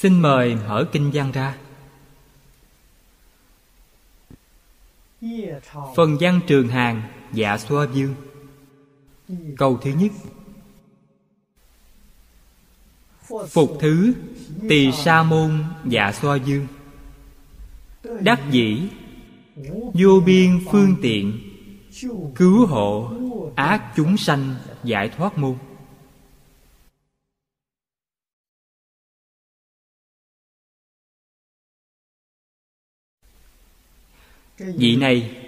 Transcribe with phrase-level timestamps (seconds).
[0.00, 1.56] xin mời mở kinh văn ra.
[5.96, 7.02] Phần văn trường hàng
[7.32, 8.14] dạ xoa dương
[9.56, 10.12] câu thứ nhất.
[13.48, 14.12] Phục thứ,
[14.68, 16.66] tỳ sa môn dạ xoa dương
[18.20, 18.88] đắc dĩ,
[19.94, 21.38] vô biên phương tiện,
[22.34, 23.12] cứu hộ,
[23.54, 25.56] ác chúng sanh, giải thoát môn.
[34.76, 35.46] Vị này.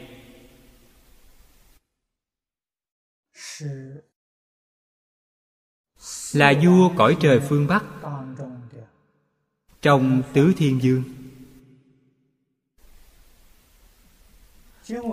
[6.32, 7.84] Là vua cõi trời phương bắc.
[9.82, 11.02] trong tứ thiên dương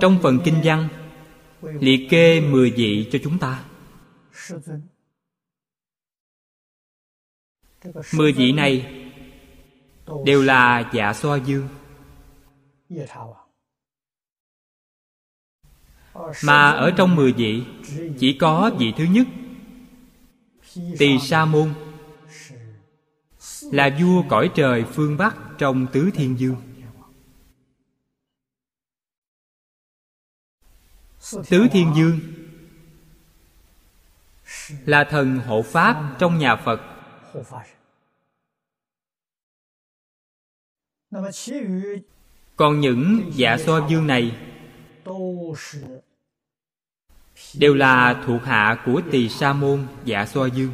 [0.01, 0.87] trong phần kinh văn
[1.61, 3.65] liệt kê mười vị cho chúng ta.
[8.13, 9.05] mười vị này
[10.25, 11.67] đều là dạ xoa dương
[16.43, 17.63] mà ở trong mười vị,
[18.19, 19.27] chỉ có vị thứ nhất
[20.99, 21.73] tỳ sa môn
[23.61, 26.55] là vua cõi trời phương bắc trong tứ thiên dương.
[31.49, 32.19] Tứ thiên dương
[34.85, 36.81] là thần hộ pháp trong nhà phật.
[42.55, 44.37] Còn những dạ xoa dương này
[47.55, 50.71] đều là thuộc hạ của tỳ sa môn dạ xoa dương.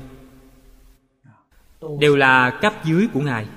[2.00, 3.48] Đều là cấp dưới của ngài.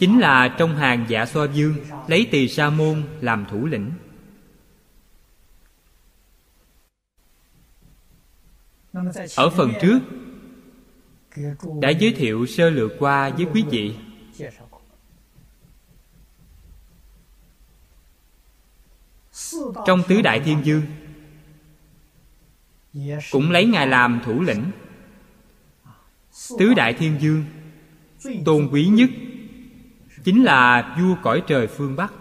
[0.00, 1.74] Chính là trong hàng dạ xoa dương
[2.08, 3.90] lấy tỳ sa môn làm thủ lĩnh.
[9.36, 9.98] Ở phần trước,
[11.80, 13.94] đã giới thiệu sơ lược qua với quý vị.
[19.86, 20.82] Trong tứ đại thiên dương
[23.30, 24.70] cũng lấy ngài làm thủ lĩnh.
[26.58, 27.44] Tứ đại thiên dương,
[28.44, 29.10] tôn quý nhất
[30.24, 32.12] chính là vua cõi trời phương bắc.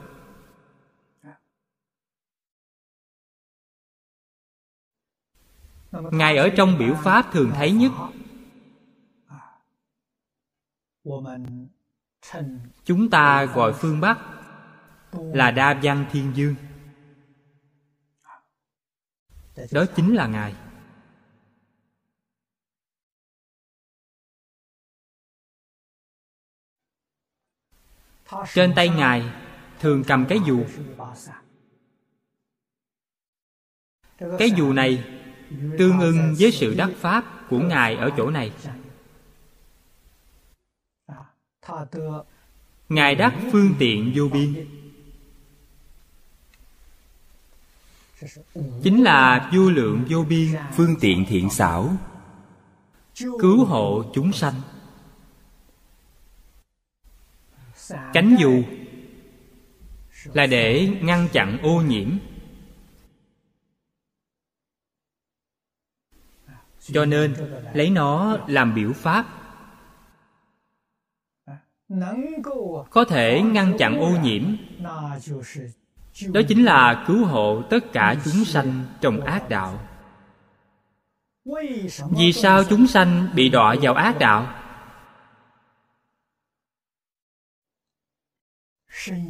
[5.92, 7.92] Ngài ở trong biểu pháp thường thấy nhất.
[12.84, 14.20] Chúng ta gọi phương bắc
[15.14, 16.56] là đa văn thiên dương.
[19.72, 20.56] Đó chính là ngài.
[28.54, 29.24] Trên tay ngài
[29.80, 30.66] thường cầm cái dù.
[34.40, 35.04] Cái dù này
[35.78, 38.52] tương ưng với sự đắc pháp của ngài ở chỗ này.
[42.90, 44.68] Ngài đắc phương tiện vô biên.
[48.84, 51.94] Chính là vô lượng vô biên phương tiện thiện xảo,
[53.16, 54.54] cứu hộ chúng sanh.
[58.14, 58.64] Cánh dù
[60.34, 62.10] là để ngăn chặn ô nhiễm.
[66.80, 67.36] Cho nên
[67.74, 69.26] lấy nó làm biểu pháp.
[72.90, 74.56] Có thể ngăn chặn ô nhiễm.
[76.34, 79.88] Đó chính là cứu hộ tất cả chúng sanh trong ác đạo.
[82.18, 84.61] Vì sao chúng sanh bị đọa vào ác đạo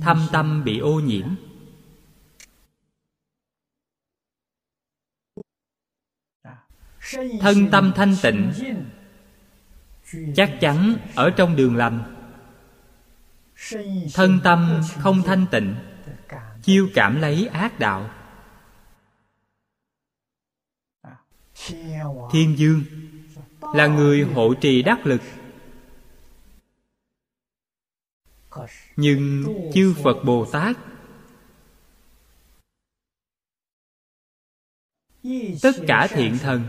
[0.01, 1.27] thâm tâm bị ô nhiễm.
[7.39, 8.51] Thân tâm thanh tịnh,
[10.35, 12.15] chắc chắn ở trong đường lành.
[14.13, 15.75] Thân tâm không thanh tịnh,
[16.63, 18.09] chiêu cảm lấy ác đạo.
[22.31, 22.83] Thiên dương
[23.73, 25.21] là người hộ trì đắc lực.
[28.95, 29.43] Nhưng
[29.73, 30.77] chư phật bồ tát
[35.61, 36.63] tất cả thiện thần,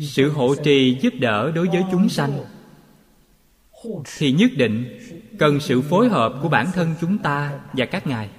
[0.00, 2.44] sự hộ trì giúp đỡ đối với chúng sanh,
[4.16, 4.98] thì nhất định
[5.38, 8.30] cần sự phối hợp của bản thân chúng ta và các ngài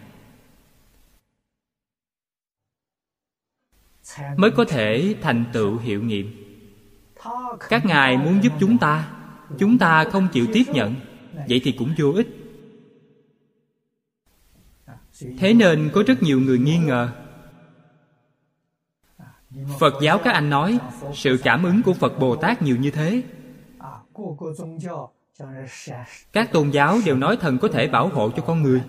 [4.38, 6.46] mới có thể thành tựu hiệu nghiệm.
[7.70, 9.12] Các ngài muốn giúp chúng ta
[9.60, 10.96] chúng ta không chịu tiếp nhận
[11.48, 12.28] vậy thì cũng vô ích.
[15.40, 17.10] Thế nên có rất nhiều người nghi ngờ.
[19.80, 20.80] Phật giáo các anh nói,
[21.14, 23.22] sự cảm ứng của phật bồ tát nhiều như thế.
[26.34, 28.82] Các tôn giáo đều nói thần có thể bảo hộ cho con người.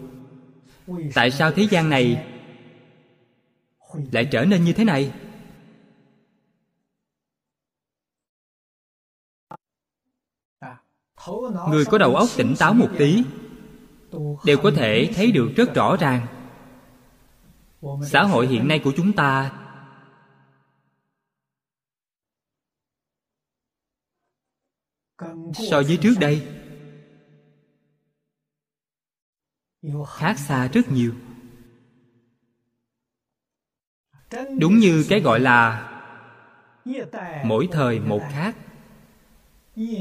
[1.14, 2.26] Tại sao thế gian này
[4.12, 5.12] lại trở nên như thế này?
[11.68, 13.24] Người có đầu óc tỉnh táo một tí,
[14.44, 16.26] đều có thể thấy được rất rõ ràng.
[18.10, 19.52] Xã hội hiện nay của chúng ta
[25.70, 26.48] so với trước đây,
[30.08, 31.12] khác xa rất nhiều.
[34.58, 35.86] Đúng như cái gọi là
[37.44, 38.56] mỗi thời một khác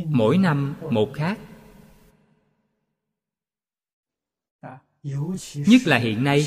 [0.05, 1.39] mỗi năm một khác.
[5.53, 6.45] Nhất là hiện nay.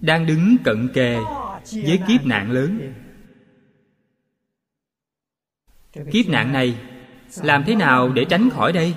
[0.00, 1.16] Đang đứng cận kề
[1.72, 2.92] với kiếp nạn lớn.
[5.92, 6.78] Kiếp nạn này,
[7.36, 8.94] làm thế nào để tránh khỏi đây?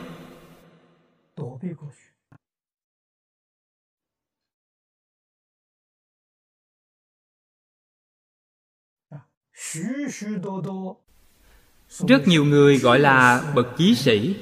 [12.08, 14.36] Rất nhiều người gọi là bậc chí sĩ.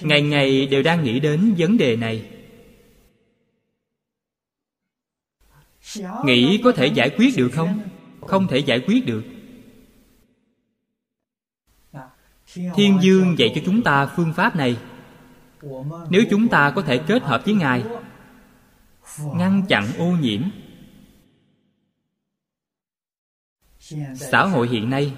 [0.00, 2.30] Ngày ngày đều đang nghĩ đến vấn đề này.
[6.24, 7.88] Nghĩ có thể giải quyết được không?
[8.20, 9.24] Không thể giải quyết được.
[12.74, 14.76] Thiên dương dạy cho chúng ta phương pháp này.
[16.10, 17.84] Nếu chúng ta có thể kết hợp với ngài
[19.18, 20.42] ngăn chặn ô nhiễm
[24.16, 25.16] xã hội hiện nay.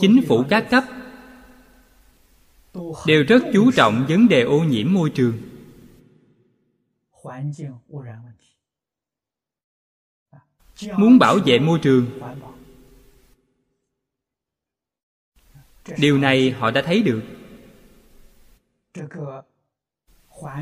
[0.00, 0.84] Chính phủ các cấp
[3.06, 5.38] đều rất chú trọng vấn đề ô nhiễm môi trường.
[10.96, 12.20] Muốn bảo vệ môi trường.
[15.98, 17.22] Điều này họ đã thấy được.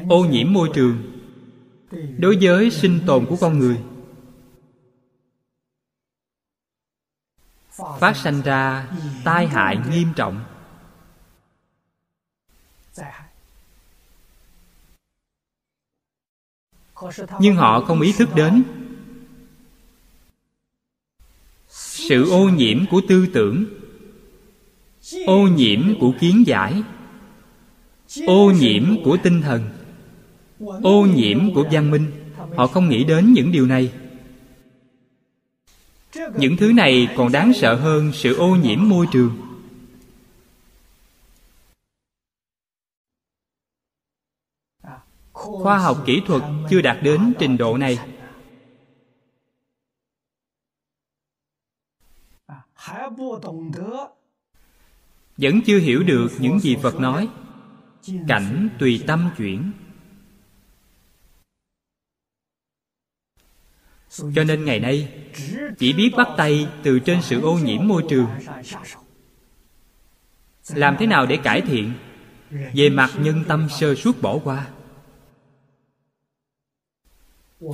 [0.08, 1.23] Ô nhiễm môi trường
[2.18, 3.80] đối với sinh tồn của con người,
[8.00, 8.88] phát sanh ra
[9.24, 10.44] tai hại nghiêm trọng.
[17.40, 18.64] Nhưng họ không ý thức đến
[21.68, 23.64] sự ô nhiễm của tư tưởng,
[25.26, 26.82] ô nhiễm của kiến giải,
[28.26, 29.73] ô nhiễm của tinh thần
[30.82, 32.12] ô nhiễm của văn minh,
[32.56, 33.92] họ không nghĩ đến những điều này.
[36.36, 39.36] Những thứ này còn đáng sợ hơn sự ô nhiễm môi trường.
[45.32, 47.98] Khoa học kỹ thuật chưa đạt đến trình độ này.
[55.36, 57.28] Vẫn chưa hiểu được những gì phật nói.
[58.28, 59.72] Cảnh tùy tâm chuyển.
[64.16, 65.08] Cho nên ngày nay,
[65.78, 68.26] chỉ biết bắt tay từ trên sự ô nhiễm môi trường.
[70.74, 71.92] Làm thế nào để cải thiện?
[72.74, 74.66] Về mặt nhân tâm sơ suốt bỏ qua.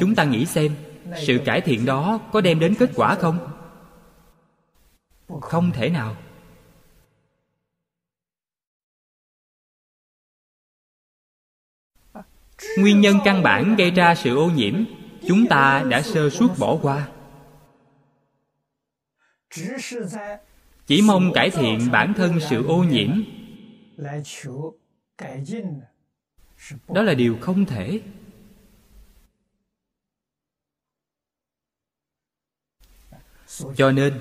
[0.00, 0.75] Chúng ta nghĩ xem,
[1.26, 3.38] sự cải thiện đó có đem đến kết quả không?
[5.40, 6.16] Không thể nào.
[12.78, 14.85] Nguyên nhân căn bản gây ra sự ô nhiễm
[15.28, 17.08] chúng ta đã sơ suất bỏ qua.
[20.86, 23.22] Chỉ mong cải thiện bản thân sự ô nhiễm.
[26.88, 28.00] Đó là điều không thể.
[33.76, 34.20] Cho nên,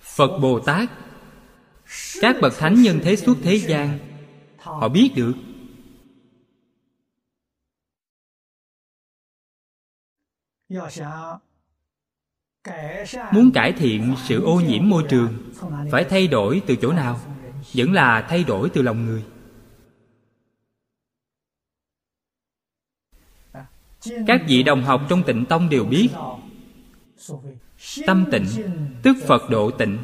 [0.00, 0.90] phật bồ tát,
[2.20, 3.98] các bậc thánh nhân thế suốt thế gian,
[4.58, 5.32] họ biết được
[13.32, 15.52] muốn cải thiện sự ô nhiễm môi trường
[15.92, 17.20] phải thay đổi từ chỗ nào?
[17.74, 19.24] Vẫn là thay đổi từ lòng người.
[24.26, 26.08] Các vị đồng học trong tịnh tông đều biết
[28.06, 28.46] tâm tịnh
[29.02, 29.98] tức phật độ tịnh.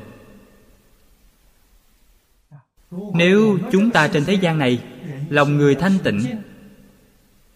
[2.90, 4.84] Nếu chúng ta trên thế gian này
[5.28, 6.42] lòng người thanh tịnh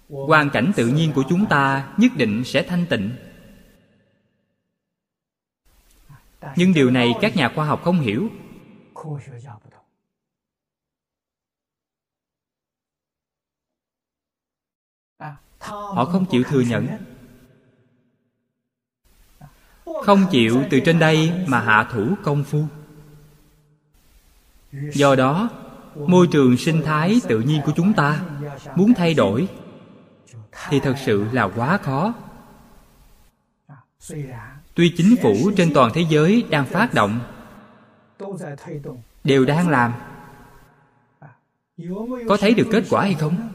[0.09, 3.17] hoàn cảnh tự nhiên của chúng ta nhất định sẽ thanh tịnh.
[6.57, 8.29] Nhưng điều này các nhà khoa học không hiểu.
[15.69, 16.87] Họ không chịu thừa nhận.
[19.85, 22.65] Không chịu từ trên đây mà hạ thủ công phu.
[24.73, 25.51] Do đó,
[25.95, 28.25] môi trường sinh thái tự nhiên của chúng ta
[28.77, 29.49] muốn thay đổi
[30.69, 32.15] thì thật sự là quá khó.
[34.75, 37.21] Tuy chính phủ trên toàn thế giới đang phát động,
[39.25, 39.93] đều đang làm.
[42.29, 43.49] Có thấy được kết quả hay không?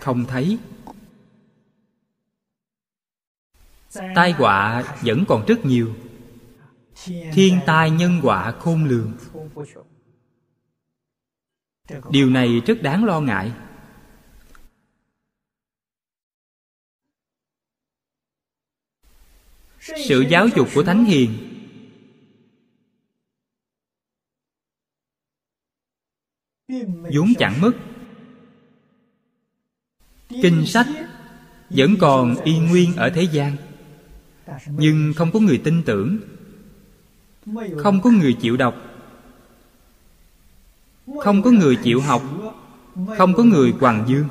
[0.00, 0.58] Không thấy.
[4.14, 5.94] Tai họa vẫn còn rất nhiều.
[7.32, 9.12] Thiên tai nhân họa khôn lường.
[12.10, 13.52] Điều này rất đáng lo ngại.
[19.84, 21.30] Sự giáo dục của thánh hiền.
[27.14, 27.72] Vốn chẳng mất.
[30.28, 30.86] Kinh sách
[31.70, 33.56] vẫn còn y nguyên ở thế gian,
[34.66, 36.18] nhưng không có người tin tưởng,
[37.78, 38.74] không có người chịu đọc,
[41.20, 42.22] không có người chịu học,
[43.18, 44.28] không có người hoàng dương.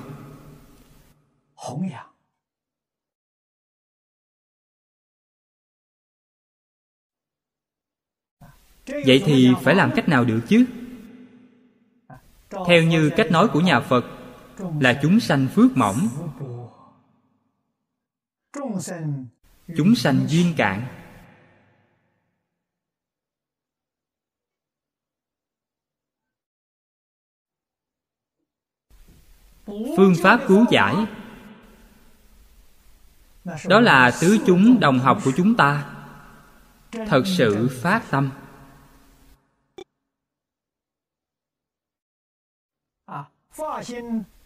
[8.85, 10.65] Vậy thì phải làm cách nào được chứ?
[12.67, 14.05] Theo như cách nói của nhà phật,
[14.79, 16.07] là chúng sanh phước mỏng.
[19.77, 20.85] Chúng sanh duyên cạn.
[29.97, 30.95] Phương pháp cứu giải.
[33.67, 35.95] Đó là tứ chúng đồng học của chúng ta.
[36.91, 38.31] Thật sự phát tâm.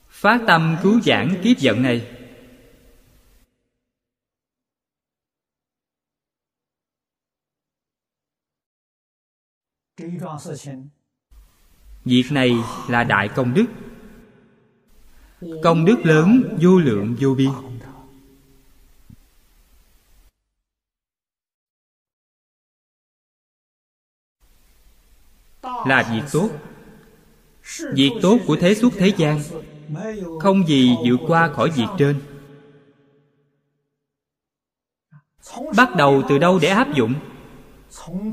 [0.10, 2.14] Phát tâm cứu giảng kiếp giận này.
[12.06, 12.56] Việc này
[12.90, 13.66] là đại công đức.
[15.64, 17.52] Công đức lớn vô lượng vô biên.
[25.64, 26.50] Là việc tốt
[27.94, 29.40] việc tốt của thế suốt thế gian
[30.42, 32.22] không gì vượt qua khỏi việc trên.
[35.78, 37.14] Bắt đầu từ đâu để áp dụng?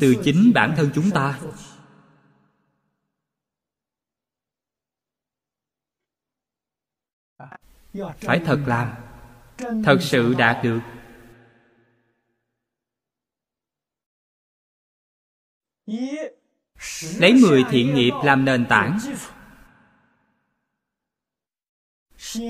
[0.00, 1.41] Từ chính bản thân chúng ta.
[8.21, 8.95] Phải thật làm.
[9.59, 10.81] Thật sự đạt được
[17.19, 18.99] lấy mười thiện nghiệp làm nền tảng.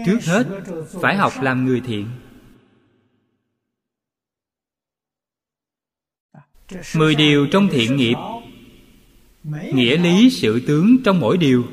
[0.06, 0.46] Trước hết,
[1.02, 2.08] phải học làm người thiện.
[6.96, 8.16] Mười điều trong thiện nghiệp.
[9.74, 11.64] Nghĩa lý, sự tướng trong mỗi điều.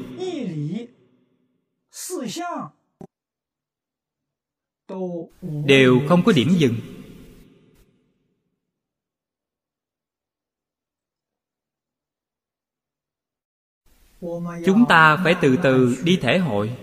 [5.66, 6.76] Đều không có điểm dừng.
[14.66, 16.78] Chúng ta phải từ từ đi thể hội.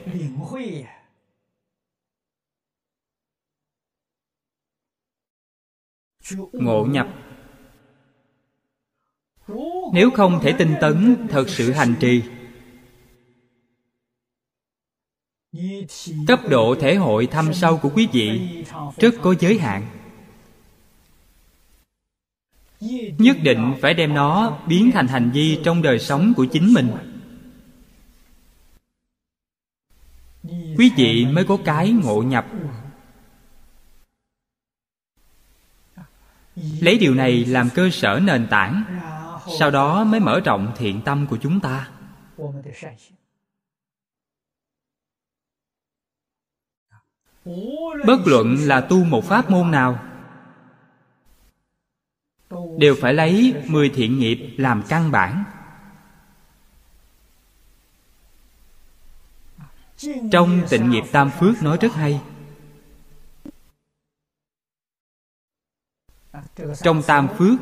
[6.52, 7.09] Ngộ nhập.
[9.92, 12.23] Nếu không thể tinh tấn thật sự hành trì.
[16.26, 18.64] Cấp độ thể hội thâm sâu của quý vị
[18.97, 19.87] rất có giới hạn.
[23.18, 27.08] Nhất định phải đem nó biến thành hành vi trong đời sống của chính mình
[30.78, 32.47] quý vị mới có cái ngộ nhập.
[36.81, 38.85] Lấy điều này làm cơ sở nền tảng,
[39.59, 41.90] sau đó mới mở rộng thiện tâm của chúng ta.
[48.07, 50.05] Bất luận là tu một pháp môn nào,
[52.78, 55.45] đều phải lấy mười thiện nghiệp làm căn bản.
[60.31, 62.21] Trong tịnh nghiệp tam phước nói rất hay.
[66.83, 67.59] Trong tam phước,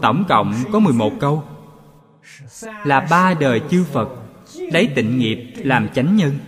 [0.00, 1.44] tổng cộng có 11 câu.
[2.62, 4.08] Là ba đời chư Phật,
[4.54, 6.38] lấy tịnh nghiệp làm chánh nhân.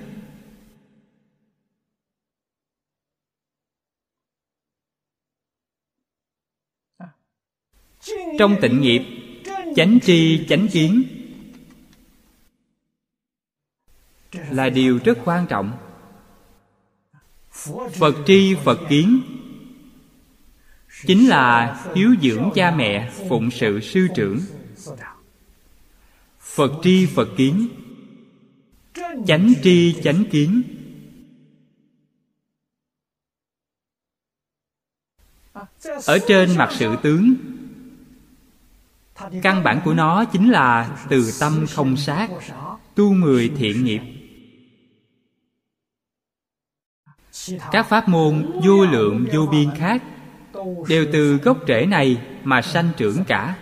[8.39, 9.03] Trong tịnh nghiệp,
[9.77, 11.18] chánh tri, chánh kiến
[14.33, 15.73] là điều rất quan trọng.
[17.93, 19.21] Phật tri, phật kiến,
[21.07, 24.41] chính là hiếu dưỡng cha mẹ phụng sự sư trưởng.
[26.41, 27.69] Phật tri, phật kiến,
[29.27, 30.63] chánh tri, chánh kiến.
[36.07, 37.35] Ở trên mặt sự tướng,
[39.43, 42.31] căn bản của nó chính là từ tâm không sát,
[42.95, 44.01] tu mười thiện nghiệp.
[47.73, 50.03] Các pháp môn vô lượng vô biên khác
[50.89, 53.59] đều từ gốc rễ này mà sanh trưởng cả.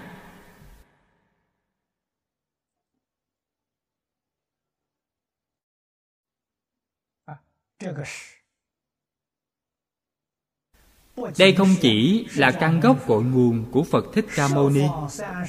[11.39, 14.85] Đây không chỉ là căn gốc cội nguồn của phật thích ca mâu ni.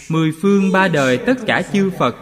[0.09, 2.15] Mười phương ba đời tất cả chư phật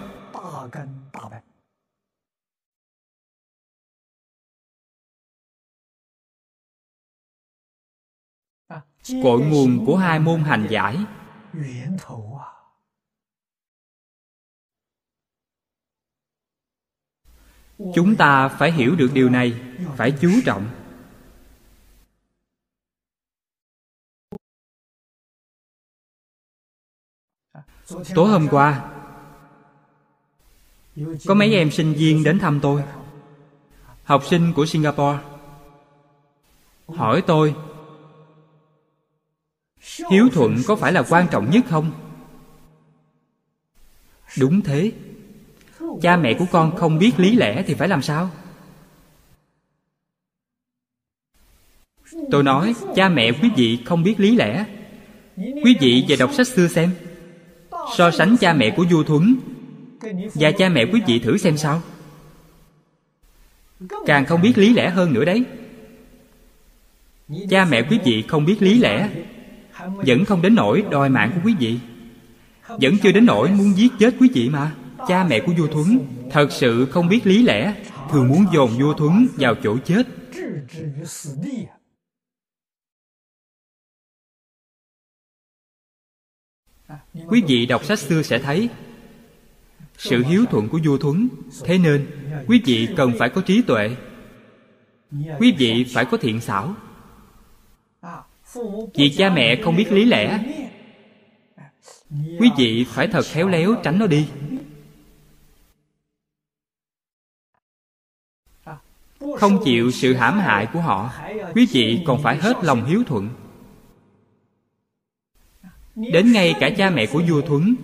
[9.23, 10.97] cội nguồn của hai môn hành giải.
[17.95, 19.61] Chúng ta phải hiểu được điều này,
[19.95, 20.69] phải chú trọng.
[28.15, 28.91] Tối hôm qua,
[31.25, 32.83] có mấy em sinh viên đến thăm tôi.
[34.03, 35.19] Học sinh của singapore
[36.87, 37.55] hỏi tôi
[40.11, 41.91] hiếu thuận có phải là quan trọng nhất không?
[44.39, 44.91] Đúng thế.
[46.01, 48.29] Cha mẹ của con không biết lý lẽ thì phải làm sao?
[52.31, 54.65] Tôi nói, cha mẹ quý vị không biết lý lẽ.
[55.37, 56.91] Quý vị về đọc sách xưa xem.
[57.97, 59.35] So sánh cha mẹ của vua thuấn
[60.33, 61.81] và cha mẹ quý vị thử xem sao.
[64.05, 65.43] Càng không biết lý lẽ hơn nữa đấy.
[67.49, 69.09] Cha mẹ quý vị không biết lý lẽ
[69.79, 71.79] vẫn không đến nỗi đòi mạng của quý vị.
[72.67, 74.75] Vẫn chưa đến nỗi muốn giết chết quý vị mà.
[75.07, 75.99] Cha mẹ của vua thuấn
[76.31, 80.07] thật sự không biết lý lẽ, thường muốn dồn vua thuấn vào chỗ chết.
[87.27, 88.69] Quý vị đọc sách xưa sẽ thấy,
[89.97, 91.27] sự hiếu thuận của vua thuấn.
[91.63, 92.07] Thế nên,
[92.47, 93.95] quý vị cần phải có trí tuệ.
[95.39, 96.75] Quý vị phải có thiện xảo
[98.93, 100.39] vì cha mẹ không biết lý lẽ.
[102.39, 104.27] Quý vị phải thật khéo léo tránh nó đi.
[109.37, 111.13] Không chịu sự hãm hại của họ,
[111.55, 113.29] quý vị còn phải hết lòng hiếu thuận.
[115.95, 117.75] Đến ngay cả cha mẹ của vua thuấn,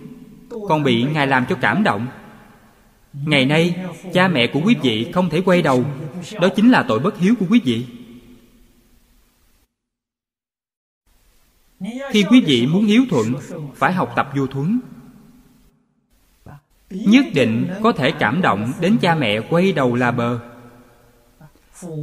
[0.68, 2.06] còn bị ngài làm cho cảm động.
[3.12, 3.76] Ngày nay,
[4.12, 5.84] cha mẹ của quý vị không thể quay đầu,
[6.40, 7.86] đó chính là tội bất hiếu của quý vị.
[12.10, 13.34] Khi quý vị muốn hiếu thuận,
[13.74, 14.80] phải học tập vô thuấn.
[16.90, 20.40] Nhất định có thể cảm động đến cha mẹ quay đầu là bờ.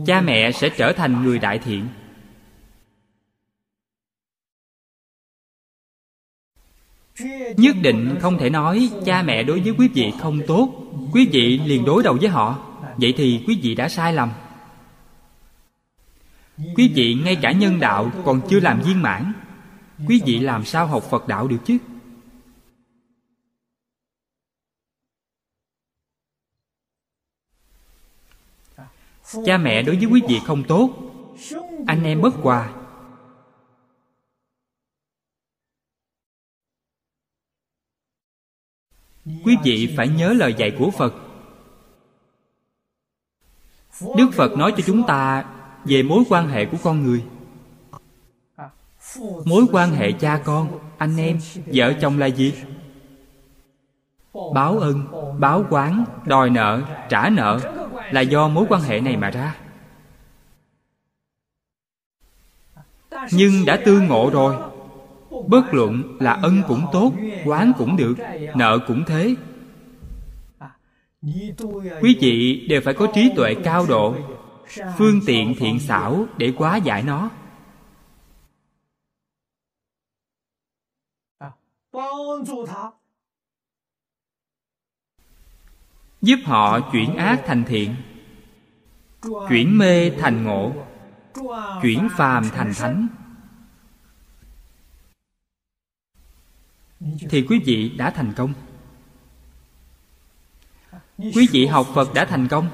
[0.05, 1.87] Cha mẹ sẽ trở thành người đại thiện.
[7.57, 10.69] Nhất định không thể nói cha mẹ đối với quý vị không tốt,
[11.13, 12.65] quý vị liền đối đầu với họ.
[12.97, 14.29] Vậy thì quý vị đã sai lầm.
[16.75, 19.33] Quý vị ngay cả nhân đạo còn chưa làm viên mãn
[20.07, 21.77] quý vị làm sao học phật đạo được chứ?
[29.45, 30.93] Cha mẹ đối với quý vị không tốt,
[31.87, 32.73] anh em bất hòa
[39.43, 41.13] quý vị phải nhớ lời dạy của phật.
[44.17, 45.45] Đức phật nói cho chúng ta
[45.85, 47.23] về mối quan hệ của con người
[49.45, 52.53] mối quan hệ cha con, anh em, vợ chồng là gì?
[54.53, 55.07] Báo ân,
[55.39, 57.59] báo quán, đòi nợ, trả nợ
[58.11, 59.55] là do mối quan hệ này mà ra.
[63.31, 64.55] Nhưng đã tương ngộ rồi.
[65.47, 67.11] Bất luận là ân cũng tốt,
[67.45, 68.15] quán cũng được,
[68.55, 69.35] nợ cũng thế.
[72.01, 74.15] Quý vị đều phải có trí tuệ cao độ,
[74.97, 77.29] phương tiện thiện xảo để quá giải nó.
[86.21, 87.95] Giúp họ chuyển ác thành thiện,
[89.49, 90.73] chuyển mê thành ngộ,
[91.81, 93.07] chuyển phàm thành thánh.
[97.29, 98.53] Thì quý vị đã thành công.
[101.17, 102.69] Quý vị học phật đã thành công.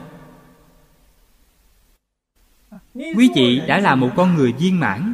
[2.94, 5.14] Quý vị đã là một con người viên mãn.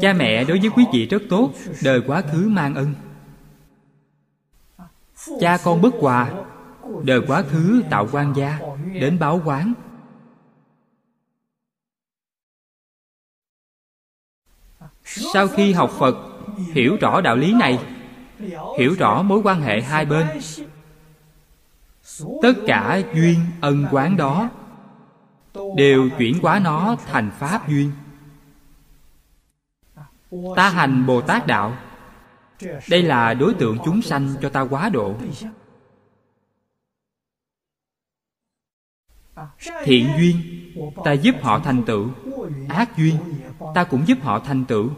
[0.00, 1.52] Cha mẹ đối với quý vị rất tốt,
[1.84, 2.94] đời quá khứ mang ân.
[5.40, 6.32] Cha con bất hòa,
[7.04, 8.58] đời quá khứ tạo quan gia,
[8.92, 9.72] đến báo quán.
[15.04, 16.16] Sau khi học phật,
[16.74, 17.78] hiểu rõ đạo lý này,
[18.78, 20.26] hiểu rõ mối quan hệ hai bên,
[22.42, 24.50] tất cả duyên ân quán đó
[25.76, 27.90] đều chuyển hóa nó thành pháp duyên
[30.56, 31.76] ta hành bồ tát đạo.
[32.90, 35.14] Đây là đối tượng chúng sanh cho ta quá độ.
[39.84, 40.36] Thiện duyên,
[41.04, 42.08] ta giúp họ thành tựu.
[42.68, 43.16] Ác duyên,
[43.74, 44.90] ta cũng giúp họ thành tựu.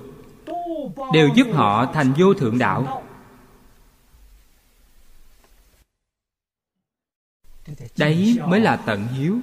[1.12, 3.02] Đều giúp họ thành vô thượng đạo.
[7.96, 9.40] Đấy mới là tận hiếu.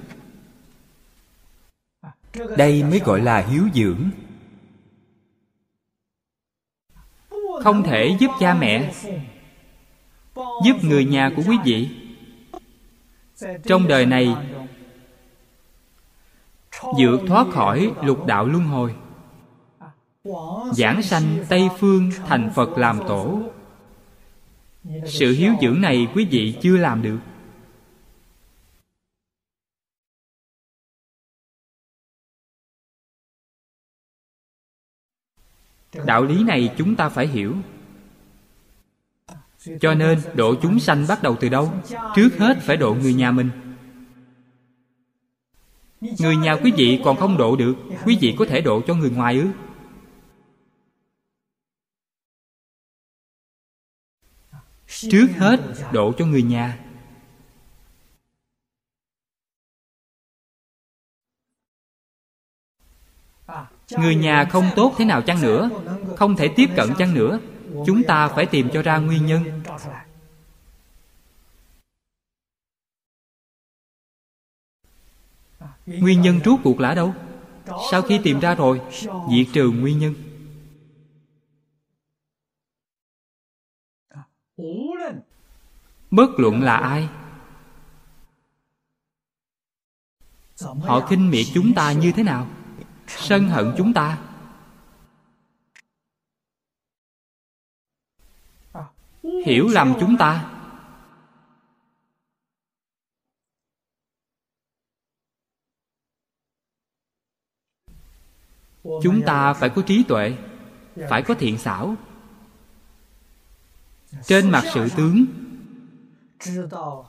[2.56, 4.10] Đây mới gọi là hiếu dưỡng.
[7.62, 8.92] Không thể giúp cha mẹ,
[10.36, 11.88] giúp người nhà của quý vị.
[13.64, 14.36] Trong đời này,
[16.98, 18.94] vượt thoát khỏi lục đạo luân hồi,
[20.72, 23.42] giảng sanh tây phương thành phật làm tổ.
[25.06, 27.18] Sự hiếu dưỡng này quý vị chưa làm được.
[36.06, 37.56] Đạo lý này chúng ta phải hiểu.
[39.80, 41.72] Cho nên, độ chúng sanh bắt đầu từ đâu?
[42.14, 43.50] Trước hết phải độ người nhà mình.
[46.00, 47.74] Người nhà quý vị còn không độ được,
[48.04, 49.48] quý vị có thể độ cho người ngoài ư?
[54.86, 55.60] Trước hết,
[55.92, 56.78] độ cho người nhà.
[63.98, 65.70] Người nhà không tốt thế nào chăng nữa?
[66.16, 67.38] Không thể tiếp cận chăng nữa?
[67.86, 69.62] Chúng ta phải tìm cho ra nguyên nhân.
[75.86, 77.14] Nguyên nhân rốt cuộc là đâu?
[77.90, 78.80] Sau khi tìm ra rồi,
[79.30, 80.14] diệt trừ nguyên nhân.
[86.10, 87.08] Bất luận là ai,
[90.80, 92.46] họ khinh miệt chúng ta như thế nào?
[93.18, 94.18] Sân hận chúng ta.
[99.44, 100.48] Hiểu lầm chúng ta.
[108.82, 110.36] Chúng ta phải có trí tuệ,
[111.10, 111.94] phải có thiện xảo.
[114.24, 115.26] Trên mặt sự tướng,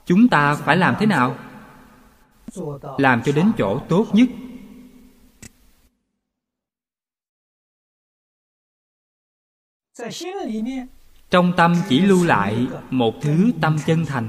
[0.06, 1.36] chúng ta phải làm thế nào?
[2.98, 4.28] Làm cho đến chỗ tốt nhất.
[11.30, 14.28] Trong tâm chỉ lưu lại một thứ tâm chân thành.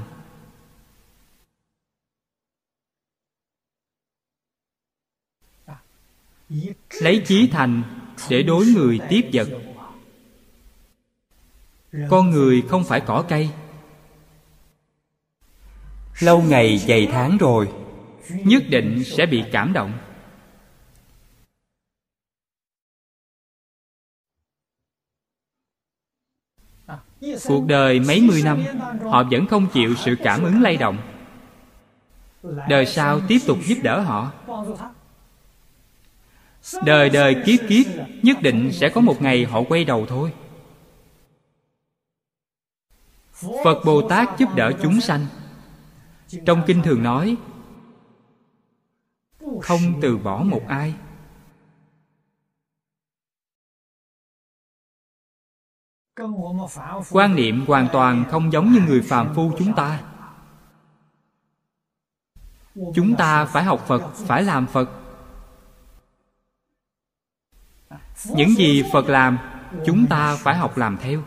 [7.00, 7.82] Lấy chí thành
[8.30, 9.48] để đối người tiếp vật.
[12.10, 13.50] Con người không phải cỏ cây.
[16.20, 17.72] Lâu ngày dày tháng rồi,
[18.30, 20.05] nhất định sẽ bị cảm động.
[27.20, 28.64] Cuộc đời mấy mươi năm,
[29.02, 30.98] họ vẫn không chịu sự cảm ứng lay động.
[32.68, 34.32] Đời sau tiếp tục giúp đỡ họ.
[36.84, 37.86] Đời đời kiếp kiếp,
[38.22, 40.32] nhất định sẽ có một ngày họ quay đầu thôi.
[43.64, 45.26] Phật bồ tát giúp đỡ chúng sanh.
[46.46, 47.36] Trong kinh thường nói,
[49.62, 50.94] không từ bỏ một ai.
[57.10, 60.02] Quan niệm hoàn toàn không giống như người phàm phu chúng ta.
[62.94, 64.90] Chúng ta phải học phật, phải làm phật.
[68.28, 69.38] Những gì phật làm,
[69.86, 71.22] chúng ta phải học làm theo.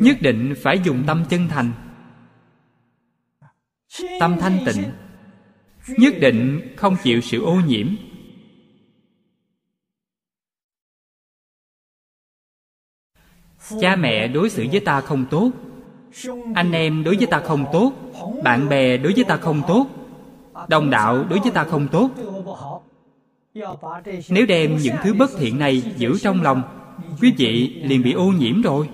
[0.00, 1.72] Nhất định phải dùng tâm chân thành.
[4.20, 4.92] Tâm thanh tịnh.
[5.98, 7.88] Nhất định không chịu sự ô nhiễm.
[13.80, 15.50] Cha mẹ đối xử với ta không tốt.
[16.54, 17.92] Anh em đối với ta không tốt.
[18.44, 19.86] Bạn bè đối với ta không tốt.
[20.68, 22.10] Đồng đạo đối với ta không tốt.
[24.28, 26.62] Nếu đem những thứ bất thiện này giữ trong lòng,
[27.20, 28.88] quý vị liền bị ô nhiễm rồi.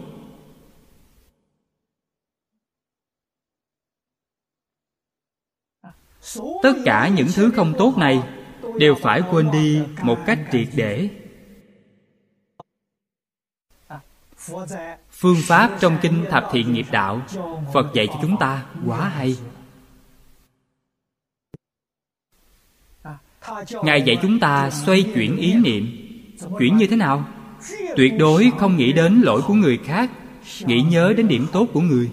[6.63, 8.23] Tất cả những thứ không tốt này
[8.79, 11.09] đều phải quên đi một cách triệt để.
[15.11, 17.23] Phương pháp trong kinh thập thiện nghiệp đạo,
[17.75, 19.37] phật dạy cho chúng ta quá hay.
[23.85, 26.05] Ngài dạy chúng ta xoay chuyển ý niệm.
[26.59, 27.29] Chuyển như thế nào?
[27.97, 30.11] Tuyệt đối không nghĩ đến lỗi của người khác,
[30.61, 32.11] nghĩ nhớ đến điểm tốt của người.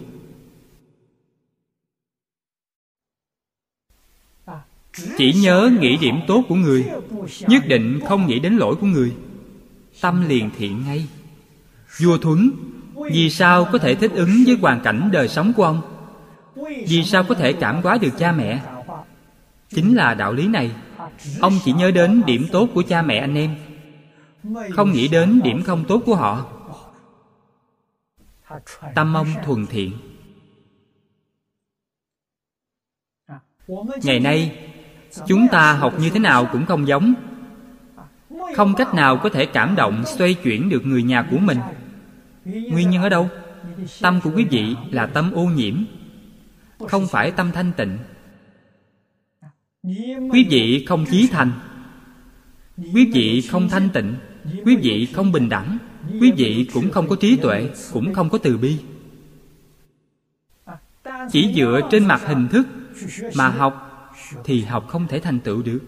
[5.18, 6.86] Chỉ nhớ nghĩ điểm tốt của người,
[7.48, 9.16] nhất định không nghĩ đến lỗi của người.
[10.02, 11.08] Tâm liền thiện ngay
[11.98, 12.52] vua thuấn,
[13.12, 15.82] vì sao có thể thích ứng với hoàn cảnh đời sống của ông?
[16.88, 18.62] Vì sao có thể cảm hóa được cha mẹ?
[19.70, 20.72] Chính là đạo lý này.
[21.42, 23.56] Ông chỉ nhớ đến điểm tốt của cha mẹ anh em,
[24.74, 26.46] không nghĩ đến điểm không tốt của họ.
[28.96, 29.92] Tâm ông thuần thiện.
[34.04, 34.70] Ngày nay,
[35.28, 37.14] chúng ta học như thế nào cũng không giống.
[38.56, 41.58] Không cách nào có thể cảm động, xoay chuyển được người nhà của mình
[42.46, 43.30] nguyên nhân ở đâu?
[44.02, 45.84] Tâm của quý vị là tâm ô nhiễm,
[46.80, 47.98] không phải tâm thanh tịnh.
[50.32, 51.52] Quý vị không chí thành,
[52.78, 54.16] quý vị không thanh tịnh,
[54.66, 55.78] quý vị không bình đẳng,
[56.22, 58.78] quý vị cũng không có trí tuệ, cũng không có từ bi.
[61.32, 62.68] Chỉ dựa trên mặt hình thức
[63.36, 63.92] mà học
[64.44, 65.80] thì học không thể thành tựu được.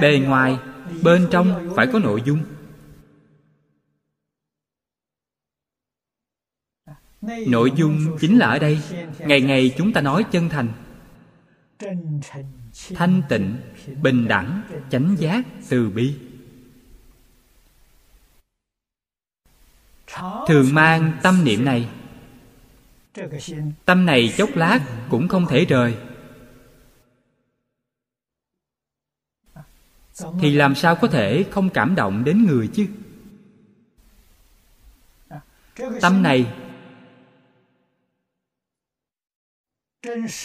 [0.00, 0.58] Bề ngoài,
[1.02, 2.42] bên trong phải có nội dung.
[7.46, 8.80] Nội dung chính là ở đây,
[9.18, 10.68] ngày ngày chúng ta nói chân thành.
[12.94, 13.56] Thanh tịnh,
[14.02, 16.14] bình đẳng, chánh giác, từ bi.
[20.48, 21.88] Thường mang tâm niệm này.
[23.84, 24.80] Tâm này chốc lát
[25.10, 25.96] cũng không thể rời.
[30.40, 32.86] Thì làm sao có thể không cảm động đến người chứ?
[36.00, 36.52] Tâm này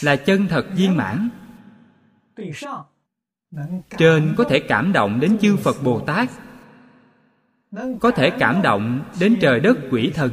[0.02, 1.28] là chân thật viên mãn.
[3.98, 6.28] Trên có thể cảm động đến chư phật bồ tát,
[8.00, 10.30] có thể cảm động đến trời đất quỷ thần,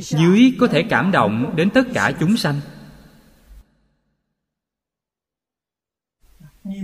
[0.00, 2.60] dưới có thể cảm động đến tất cả chúng sanh.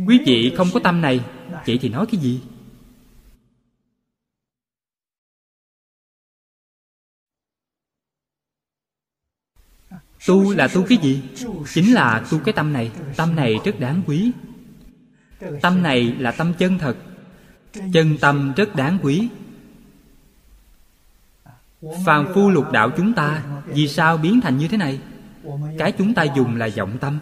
[0.07, 1.21] Quý vị không có tâm này,
[1.67, 2.41] vậy thì nói cái gì?
[10.27, 11.23] Tu là tu cái gì?
[11.75, 12.91] Chính là tu cái tâm này.
[13.17, 14.33] Tâm này rất đáng quý.
[15.63, 16.97] Tâm này là tâm chân thật.
[17.93, 19.29] Chân tâm rất đáng quý.
[22.07, 25.01] Phàm phu lục đạo chúng ta vì sao biến thành như thế này?
[25.79, 27.19] Cái chúng ta dùng là vọng tâm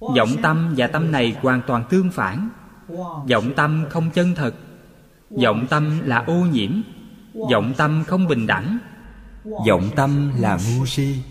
[0.00, 2.48] vọng tâm và tâm này hoàn toàn tương phản.
[3.30, 4.54] Vọng tâm không chân thật.
[5.30, 6.72] Vọng tâm là ô nhiễm.
[7.34, 8.78] Vọng tâm không bình đẳng.
[9.44, 11.22] Vọng tâm là ngu si.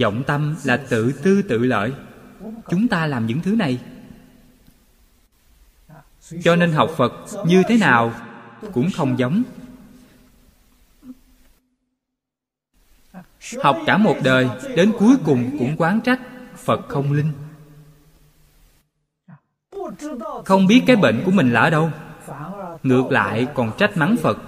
[0.00, 1.92] Vọng tâm là tự tư tự lợi.
[2.70, 3.78] Chúng ta làm những thứ này.
[6.42, 7.12] Cho nên học phật
[7.46, 8.12] như thế nào
[8.72, 9.42] cũng không giống.
[13.62, 16.20] Học cả một đời đến cuối cùng cũng quán trách
[16.56, 17.32] phật không linh
[20.44, 21.90] không biết cái bệnh của mình là ở đâu.
[22.82, 24.38] Ngược lại, còn trách mắng phật.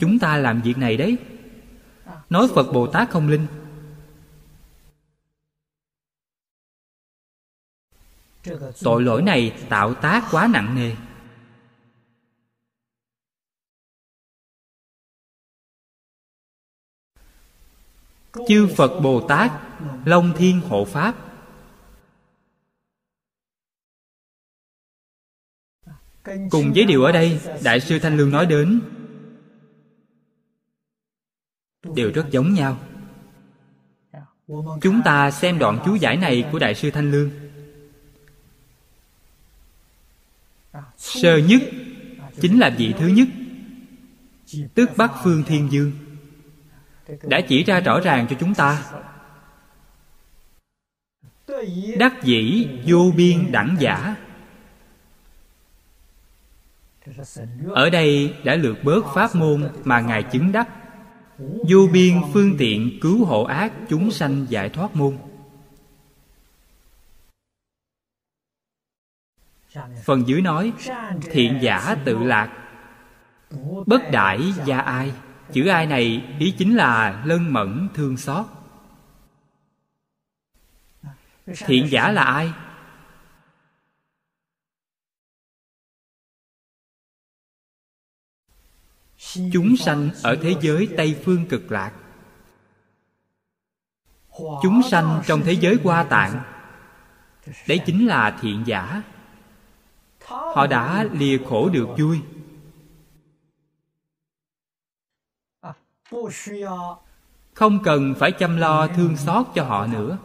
[0.00, 1.16] Chúng ta làm việc này đấy.
[2.30, 3.46] Nói phật bồ tát không linh.
[8.82, 10.96] Tội lỗi này tạo tác quá nặng nề.
[18.48, 19.52] Chư phật bồ tát,
[20.04, 21.29] long thiên hộ pháp
[26.24, 28.80] cùng với điều ở đây, đại sư thanh lương nói đến,
[31.94, 32.78] đều rất giống nhau.
[34.80, 37.30] Chúng ta xem đoạn chú giải này của đại sư thanh lương.
[40.96, 41.62] Sơ nhất
[42.40, 43.28] chính là vị thứ nhất,
[44.74, 45.92] tức bắc phương thiên dương,
[47.22, 48.82] đã chỉ ra rõ ràng cho chúng ta.
[51.98, 54.16] Đắc dĩ vô biên đẳng giả
[57.68, 60.68] ở đây đã lược bớt pháp môn mà ngài chứng đắc.
[61.38, 65.18] Vô biên phương tiện cứu hộ ác chúng sanh giải thoát môn.
[70.04, 70.72] Phần dưới nói,
[71.22, 72.56] thiện giả tự lạc.
[73.86, 75.12] Bất đãi gia ai?
[75.52, 78.46] Chữ ai này ý chính là lân mẫn thương xót.
[81.46, 82.52] Thiện giả là ai?
[89.52, 91.92] Chúng sanh ở thế giới tây phương cực lạc.
[94.62, 96.42] Chúng sanh trong thế giới hoa tạng.
[97.68, 99.02] Đấy chính là thiện giả.
[100.26, 102.20] Họ đã lìa khổ được vui.
[107.54, 110.18] Không cần phải chăm lo thương xót cho họ nữa.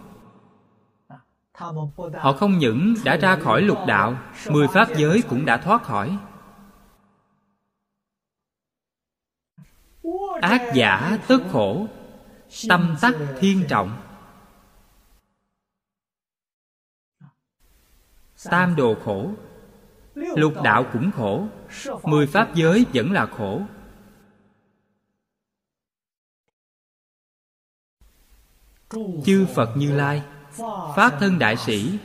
[2.13, 4.17] Họ không những đã ra khỏi lục đạo,
[4.49, 6.17] mười pháp giới cũng đã thoát khỏi.
[10.41, 11.87] Ác giả tức khổ,
[12.69, 14.01] tâm tắc thiên trọng.
[18.43, 19.31] Tam đồ khổ,
[20.15, 21.47] lục đạo cũng khổ,
[22.03, 23.61] mười pháp giới vẫn là khổ.
[29.25, 30.23] Chư phật như lai
[30.95, 31.99] pháp thân đại sĩ,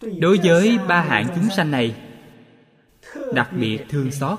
[0.00, 2.02] đối với ba hạng chúng sanh này,
[3.34, 4.38] đặc biệt thương xót.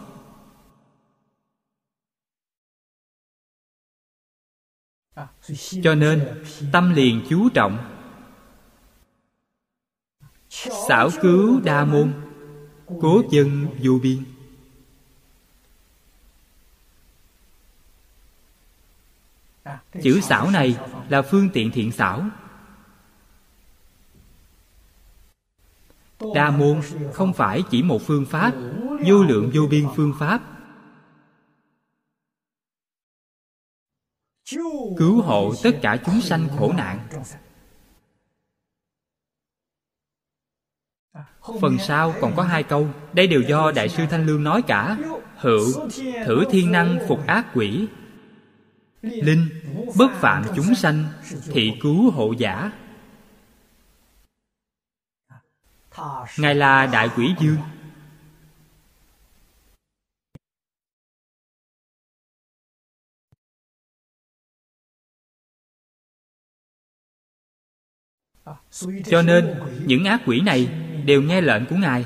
[5.83, 7.77] Cho nên, tâm liền chú trọng.
[10.87, 12.13] Xảo cứu đa môn,
[13.01, 14.23] cố dân vô biên.
[20.03, 20.77] Chữ xảo này
[21.09, 22.25] là phương tiện thiện xảo.
[26.35, 26.81] Đa môn
[27.13, 28.53] không phải chỉ một phương pháp,
[29.05, 30.58] vô lượng vô biên phương pháp.
[34.97, 37.07] Cứu hộ tất cả chúng sanh khổ nạn.
[41.61, 42.87] Phần sau còn có hai câu.
[43.13, 44.97] Đây đều do đại sư thanh lương nói cả.
[45.35, 45.89] Hữu
[46.25, 47.87] thử thiên năng phục ác quỷ.
[49.01, 49.49] Linh
[49.97, 51.05] bất phạm chúng sanh
[51.45, 52.71] thị cứu hộ giả.
[56.37, 57.57] Ngài là đại quỷ dương
[69.05, 70.67] cho nên, những ác quỷ này
[71.05, 72.05] đều nghe lệnh của ngài.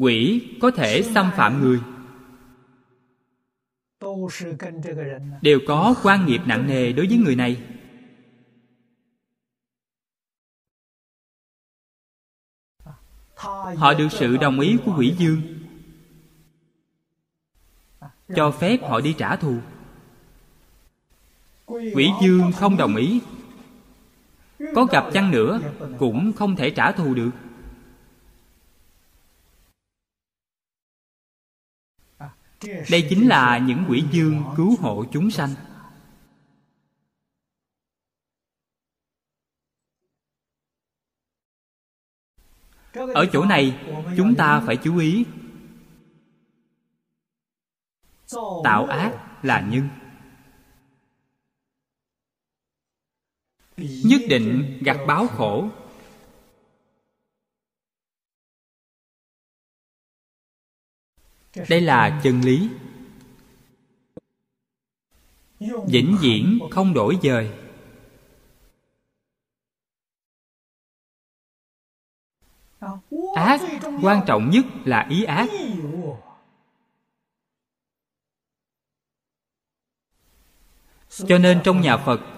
[0.00, 1.80] Quỷ có thể xâm phạm người.
[5.42, 7.62] Đều có quan nghiệp nặng nề đối với người này.
[13.76, 15.42] Họ được sự đồng ý của quỷ dương
[18.36, 19.58] cho phép họ đi trả thù
[21.66, 23.20] quỷ dương không đồng ý.
[24.74, 25.60] Có gặp chăng nữa
[25.98, 27.30] cũng không thể trả thù được.
[32.90, 35.54] Đây chính là những quỷ dương cứu hộ chúng sanh.
[42.92, 43.78] Ở chỗ này,
[44.16, 45.24] chúng ta phải chú ý.
[48.64, 49.88] Tạo ác là nhân.
[53.76, 55.68] Nhất định gặt báo khổ.
[61.68, 62.68] Đây là chân lý.
[65.86, 67.52] Vĩnh viễn không đổi dời
[73.34, 73.60] ác
[74.02, 75.48] quan trọng nhất là ý ác.
[81.08, 82.35] Cho nên trong nhà phật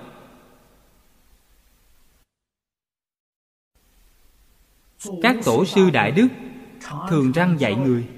[5.23, 6.29] các tổ sư đại đức
[7.09, 8.09] thường răng dạy người.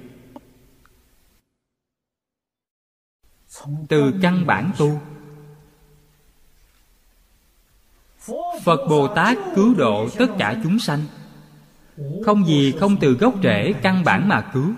[3.89, 5.01] Từ căn bản tu.
[8.65, 11.01] Phật bồ tát cứu độ tất cả chúng sanh.
[12.25, 14.75] Không gì không từ gốc rễ căn bản mà cứu.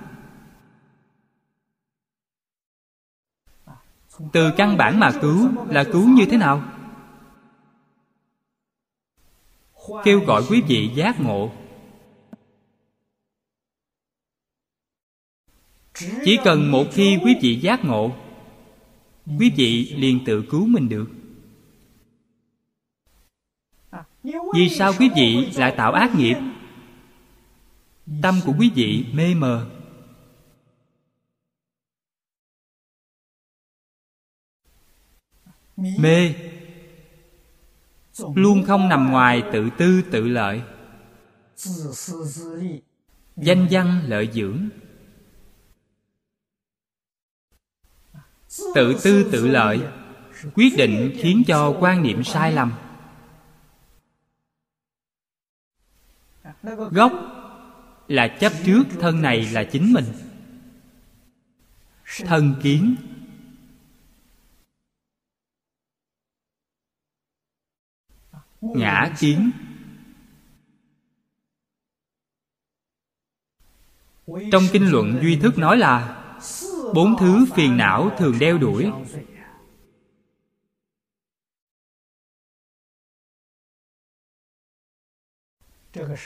[4.32, 6.62] Từ căn bản mà cứu là cứu như thế nào?
[10.04, 11.50] Kêu gọi quý vị giác ngộ.
[16.24, 18.12] Chỉ cần một khi quý vị giác ngộ,
[19.38, 21.10] quý vị liền tự cứu mình được.
[24.54, 26.36] Vì sao quý vị lại tạo ác nghiệp?
[28.22, 29.66] Tâm của quý vị mê mờ.
[35.76, 36.34] Mê.
[38.34, 40.62] Luôn không nằm ngoài tự tư tự lợi.
[43.36, 44.68] Danh văn lợi dưỡng.
[48.74, 49.80] Tự tư tự lợi,
[50.54, 52.72] quyết định khiến cho quan niệm sai lầm.
[56.90, 57.12] Gốc
[58.08, 60.04] là chấp trước thân này là chính mình.
[62.18, 62.96] Thân kiến.
[68.60, 69.50] Ngã kiến.
[74.26, 76.21] Trong kinh luận duy thức nói là
[76.94, 78.90] bốn thứ phiền não thường đeo đuổi.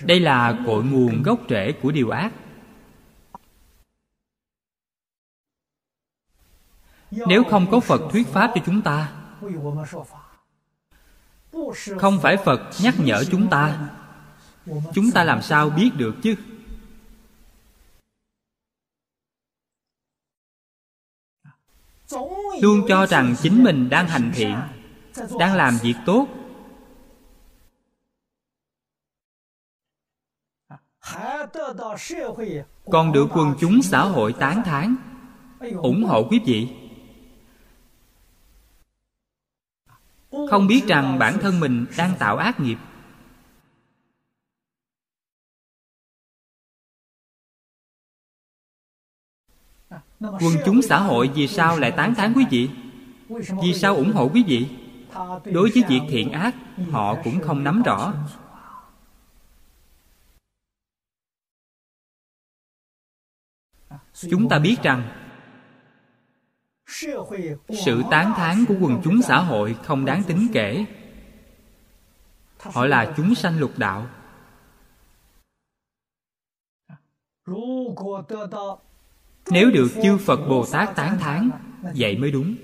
[0.03, 2.33] Đây là cội nguồn gốc rễ của điều ác.
[7.11, 9.12] Nếu không có phật thuyết pháp cho chúng ta,
[11.99, 13.89] không phải phật nhắc nhở chúng ta
[14.95, 16.35] chúng ta làm sao biết được chứ?
[22.61, 24.57] Luôn cho rằng chính mình đang hành thiện,
[25.38, 26.26] đang làm việc tốt.
[32.90, 34.96] Còn được quần chúng xã hội tán thán,
[35.82, 36.68] ủng hộ quý vị.
[40.50, 42.76] Không biết rằng bản thân mình đang tạo ác nghiệp.
[50.21, 52.71] Quần chúng xã hội vì sao lại tán thán quý vị?
[53.62, 54.69] Vì sao ủng hộ quý vị?
[55.45, 56.55] Đối với việc thiện ác,
[56.91, 58.12] họ cũng không nắm rõ.
[64.31, 65.09] Chúng ta biết rằng,
[67.85, 70.87] sự tán thán của quần chúng xã hội không đáng tính kể.
[72.59, 74.07] Họ là chúng sanh lục đạo
[79.51, 81.51] nếu được chư phật bồ tát tán thán,
[81.94, 82.57] vậy mới đúng.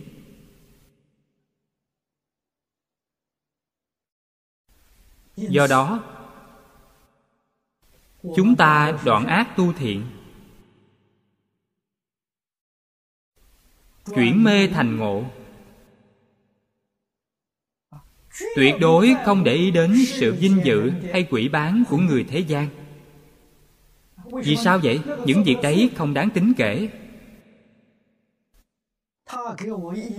[5.36, 6.04] Do đó,
[8.36, 10.06] chúng ta đoạn ác tu thiện.
[14.14, 15.24] Chuyển mê thành ngộ.
[18.56, 22.38] Tuyệt đối không để ý đến sự vinh dự hay quỷ bán của người thế
[22.38, 22.81] gian
[24.44, 25.00] vì sao vậy?
[25.26, 26.88] Những việc đấy không đáng tính kể.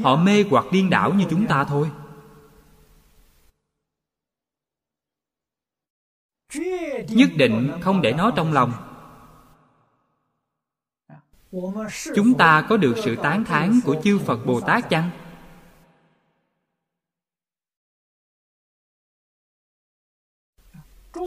[0.03, 1.91] Họ mê hoặc điên đảo như chúng ta thôi.
[7.09, 8.73] Nhất định không để nó trong lòng.
[12.15, 15.09] Chúng ta có được sự tán thán của chư phật bồ tát chăng?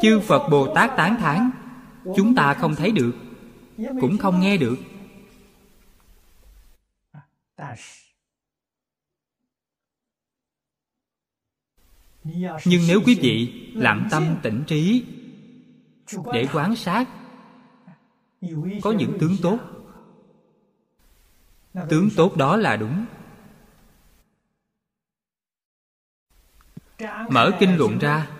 [0.03, 1.51] Chư phật bồ tát tán thán
[2.17, 3.13] chúng ta không thấy được,
[4.01, 4.77] cũng không nghe được.
[12.65, 15.07] Nhưng nếu quý vị lặng tâm tỉnh trí
[16.33, 17.09] để quan sát,
[18.83, 19.59] có những tướng tốt.
[21.89, 23.05] Tướng tốt đó là đúng.
[27.31, 28.36] Mở kinh luận ra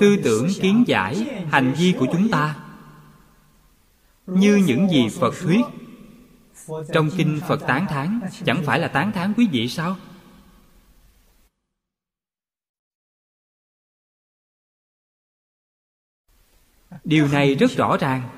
[0.00, 1.14] tư tưởng kiến giải
[1.50, 2.56] hành vi của chúng ta.
[4.26, 5.60] Như những gì phật thuyết
[6.92, 9.96] trong kinh phật tán thán, chẳng phải là tán thán quý vị sao?
[17.04, 18.28] Điều này rất rõ ràng.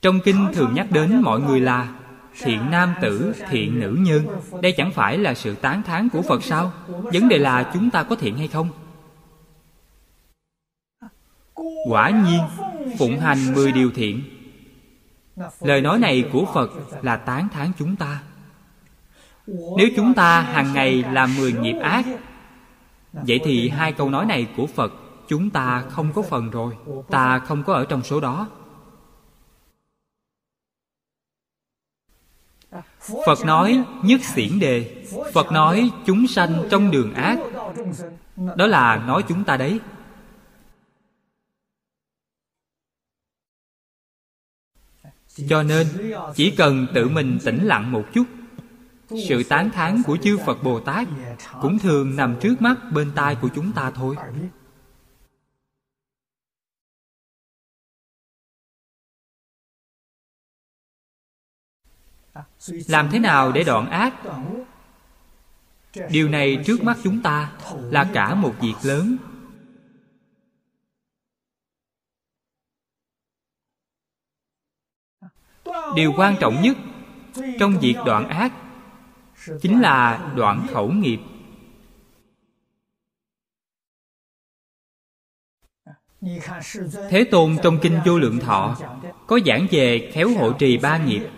[0.00, 2.00] Trong kinh thường nhắc đến mọi người là
[2.38, 4.26] thiện nam tử, thiện nữ nhân,
[4.62, 6.72] đây chẳng phải là sự tán thán của phật sao?
[6.88, 8.68] Vấn đề là chúng ta có thiện hay không?
[11.88, 12.40] Quả nhiên,
[12.98, 14.22] phụng hành mười điều thiện.
[15.60, 16.70] Lời nói này của phật
[17.02, 18.22] là tán thán chúng ta.
[19.46, 22.04] Nếu chúng ta hàng ngày làm mười nghiệp ác,
[23.12, 24.92] vậy thì hai câu nói này của phật
[25.28, 26.76] chúng ta không có phần rồi,
[27.10, 28.48] ta không có ở trong số đó.
[33.26, 37.38] Phật nói nhất xiển đề, phật nói chúng sanh trong đường ác.
[38.56, 39.80] Đó là nói chúng ta đấy.
[45.48, 45.86] Cho nên,
[46.34, 48.24] chỉ cần tự mình tĩnh lặng một chút,
[49.28, 51.08] sự tán thán của chư phật bồ tát
[51.60, 54.16] cũng thường nằm trước mắt bên tai của chúng ta thôi.
[62.68, 64.14] Làm thế nào để đoạn ác?
[66.10, 67.52] Điều này trước mắt chúng ta
[67.90, 69.16] là cả một việc lớn.
[75.94, 76.76] Điều quan trọng nhất
[77.58, 78.52] trong việc đoạn ác
[79.60, 81.18] chính là đoạn khẩu nghiệp.
[87.10, 88.76] Thế tôn trong kinh vô lượng thọ
[89.26, 91.30] có giảng về khéo hộ trì ba nghiệp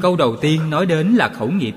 [0.00, 1.74] câu đầu tiên nói đến là khẩu nghiệp.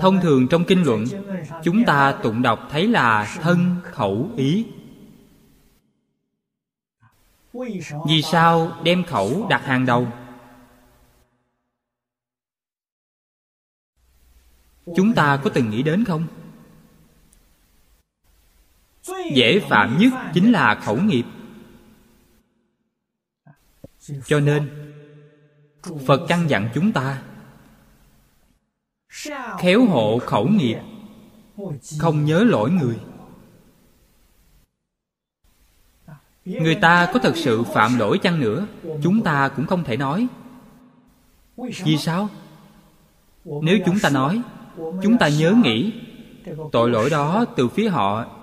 [0.00, 1.04] Thông thường trong kinh luận,
[1.64, 4.66] chúng ta tụng đọc thấy là thân, khẩu, ý.
[8.06, 10.08] Vì sao đem khẩu đặt hàng đầu?
[14.96, 16.26] Chúng ta có từng nghĩ đến không?
[19.32, 21.24] Dễ phạm nhất chính là khẩu nghiệp.
[24.26, 24.70] Cho nên,
[26.06, 27.22] phật căn dặn chúng ta,
[29.60, 30.78] khéo hộ khẩu nghiệp,
[31.98, 32.98] không nhớ lỗi người.
[36.44, 38.66] Người ta có thật sự phạm lỗi chăng nữa?
[39.02, 40.26] Chúng ta cũng không thể nói.
[41.56, 42.28] Vì sao?
[43.44, 44.42] Nếu chúng ta nói,
[44.76, 45.92] chúng ta nhớ nghĩ,
[46.72, 48.37] tội lỗi đó từ phía họ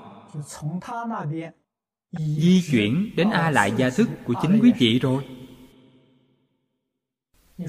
[2.19, 5.23] di chuyển đến a lại gia thức của chính quý vị rồi.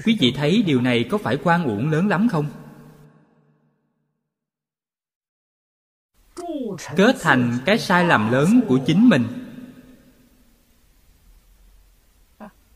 [0.05, 2.45] Quý vị thấy điều này có phải quan uổng lớn lắm không?
[6.95, 9.23] Kết thành cái sai lầm lớn của chính mình.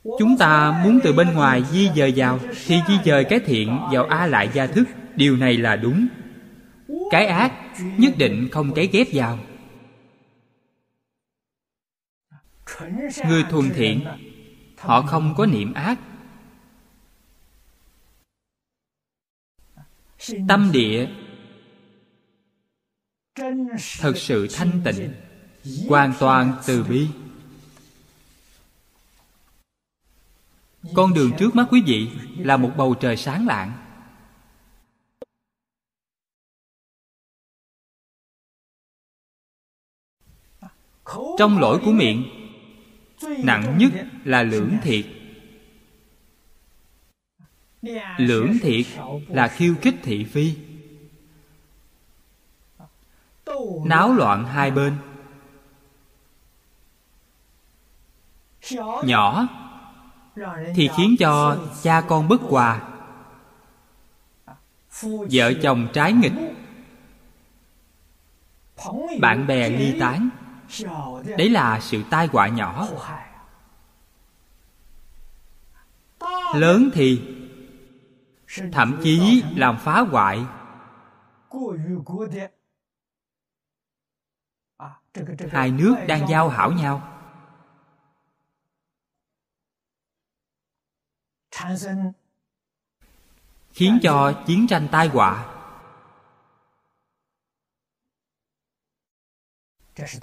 [0.03, 4.03] Chúng ta muốn từ bên ngoài di dời vào thì di dời cái thiện vào
[4.05, 4.83] a lại gia thức.
[5.15, 6.07] Điều này là đúng.
[7.11, 7.53] Cái ác
[7.97, 9.39] nhất định không cái ghép vào
[13.27, 14.05] người thuần thiện,
[14.77, 15.99] họ không có niệm ác.
[20.47, 21.09] Tâm địa
[23.99, 25.13] thật sự thanh tịnh,
[25.89, 27.07] hoàn toàn từ bi.
[30.95, 33.71] Con đường trước mắt quý vị là một bầu trời sáng lạng.
[41.37, 42.40] Trong lỗi của miệng
[43.23, 43.91] nặng nhất
[44.23, 45.05] là lưỡng thiệt.
[48.17, 48.85] Lưỡng thiệt
[49.27, 50.55] là khiêu khích thị phi.
[53.85, 54.97] Náo loạn hai bên.
[59.03, 59.47] Nhỏ
[60.75, 62.81] thì khiến cho cha con bất hòa.
[65.31, 66.33] Vợ chồng trái nghịch.
[69.19, 70.29] Bạn bè ly tán
[71.37, 72.87] đấy là sự tai họa nhỏ.
[76.55, 77.21] Lớn thì
[78.71, 80.45] thậm chí làm phá hoại.
[85.51, 87.07] Hai nước đang giao hảo nhau.
[93.71, 95.50] Khiến cho chiến tranh tai họa.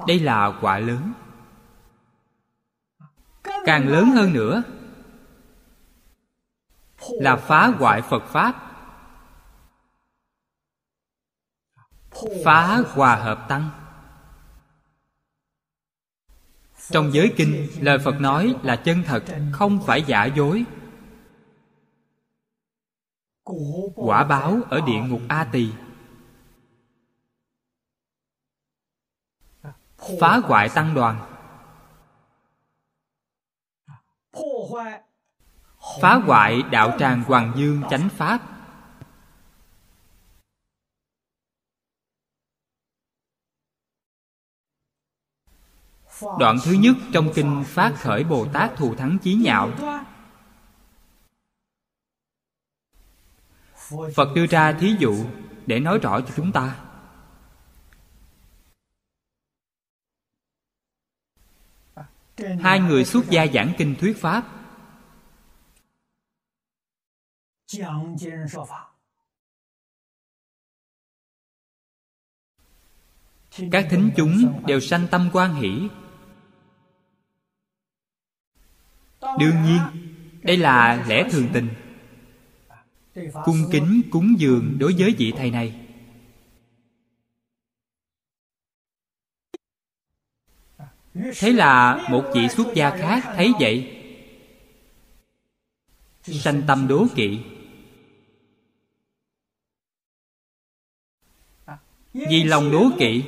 [0.06, 1.12] Đây là quả lớn.
[3.64, 4.62] Càng lớn hơn nữa.
[7.10, 8.64] Là phá hoại phật pháp.
[12.44, 13.70] Phá hòa hợp tăng.
[16.90, 20.64] Trong giới kinh, lời phật nói là chân thật, không phải giả dối.
[23.94, 25.72] Quả báo ở địa ngục a tỳ.
[30.20, 31.34] Phá hoại tăng đoàn.
[36.00, 38.40] Phá hoại đạo tràng hoàng dương chánh pháp.
[46.38, 49.70] Đoạn thứ nhất trong kinh phát khởi bồ tát thù thắng chí nhạo.
[54.14, 55.24] Phật đưa ra thí dụ
[55.66, 56.87] để nói rõ cho chúng ta.
[62.60, 64.54] Hai người xuất gia giảng kinh thuyết pháp.
[73.72, 75.88] Các thính chúng đều sanh tâm quan hỷ.
[79.20, 79.78] Đương nhiên
[80.42, 81.68] đây là lẽ thường tình.
[83.44, 85.87] Cung kính cúng dường đối với vị thầy này
[91.14, 93.94] thế là một vị xuất gia khác thấy vậy.
[96.22, 97.40] Sanh tâm đố kỵ.
[102.12, 103.24] Vì lòng đố kỵ,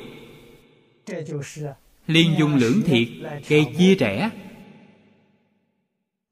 [2.06, 3.08] liên dung lưỡng thiệt,
[3.48, 4.30] gây chia rẽ,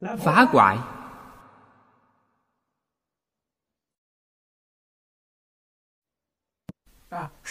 [0.00, 0.78] phá hoại.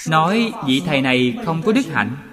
[0.10, 2.27] Nói vị thầy này không có đức hạnh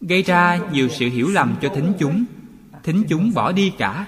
[0.00, 2.24] gây ra nhiều sự hiểu lầm cho thính chúng.
[2.82, 4.06] Thính chúng bỏ đi cả.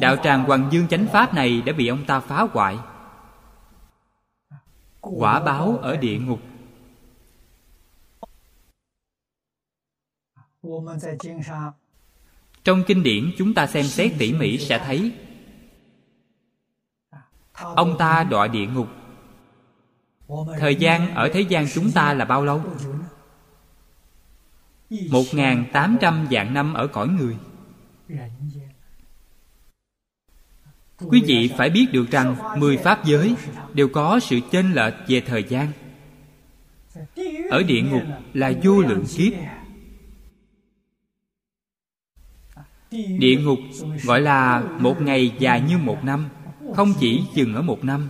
[0.00, 2.78] Đạo tràng hoàng dương chánh pháp này đã bị ông ta phá hoại.
[5.00, 6.40] Quả báo ở địa ngục.
[12.64, 15.12] Trong kinh điển, chúng ta xem xét tỉ mỉ sẽ thấy.
[17.52, 18.88] Ông ta đọa địa ngục
[20.58, 22.62] thời gian ở thế gian chúng ta là bao lâu?
[25.10, 27.36] Một ngàn tám trăm vạn năm ở cõi người.
[30.98, 33.34] Quý vị phải biết được rằng mười pháp giới
[33.74, 35.72] đều có sự chênh lệch về thời gian.
[37.50, 38.02] Ở địa ngục
[38.34, 39.32] là vô lượng kiếp.
[43.18, 43.58] Địa ngục
[44.04, 46.28] gọi là một ngày dài như một năm,
[46.74, 48.08] không chỉ dừng ở một năm.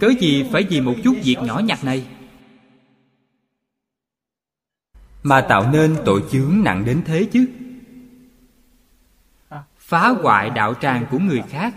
[0.00, 2.06] Cớ gì phải vì một chút việc nhỏ nhặt này?
[5.22, 7.46] Mà tạo nên tội chướng nặng đến thế chứ?
[9.78, 11.74] Phá hoại đạo tràng của người khác.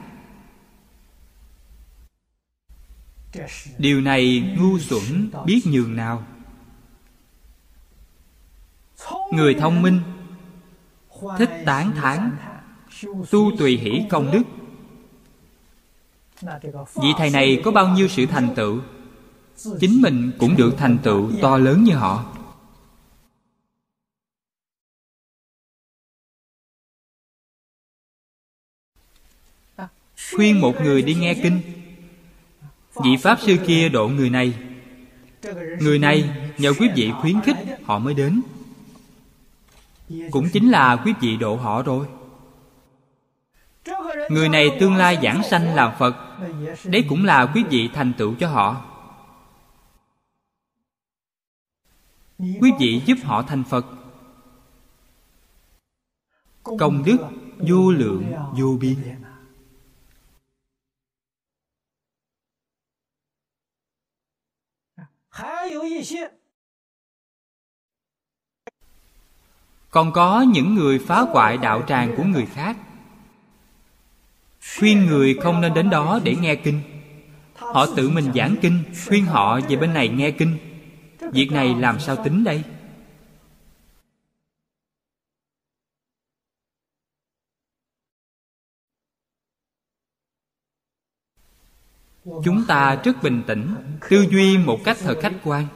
[3.77, 6.23] Điều này ngu xuẩn biết nhường nào.
[9.31, 10.01] Người thông minh,
[11.37, 12.31] thích tán thán,
[13.31, 14.43] tu tùy hỷ công đức
[16.95, 18.79] vị thầy này có bao nhiêu sự thành tựu?
[19.79, 22.25] Chính mình cũng được thành tựu to lớn như họ.
[30.35, 31.61] Khuyên một người đi nghe kinh.
[33.03, 34.53] Vị pháp sư kia độ người này.
[35.79, 38.41] Người này nhờ quý vị khuyến khích họ mới đến.
[40.31, 42.05] Cũng chính là quý vị độ họ rồi.
[44.29, 46.28] Người này tương lai giảng sanh làm phật
[46.83, 48.85] đấy cũng là quý vị thành tựu cho họ.
[52.37, 53.85] Quý vị giúp họ thành phật.
[56.63, 57.17] Công đức,
[57.57, 58.97] vô lượng, vô biên.
[69.91, 72.77] Còn có những người phá hoại đạo tràng của người khác
[74.78, 76.82] khuyên người không nên đến đó để nghe kinh.
[77.55, 80.57] Họ tự mình giảng kinh, khuyên họ về bên này nghe kinh.
[81.32, 82.63] Việc này làm sao tính đây?
[92.43, 93.76] Chúng ta rất bình tĩnh,
[94.09, 95.67] tư duy một cách thật khách quan.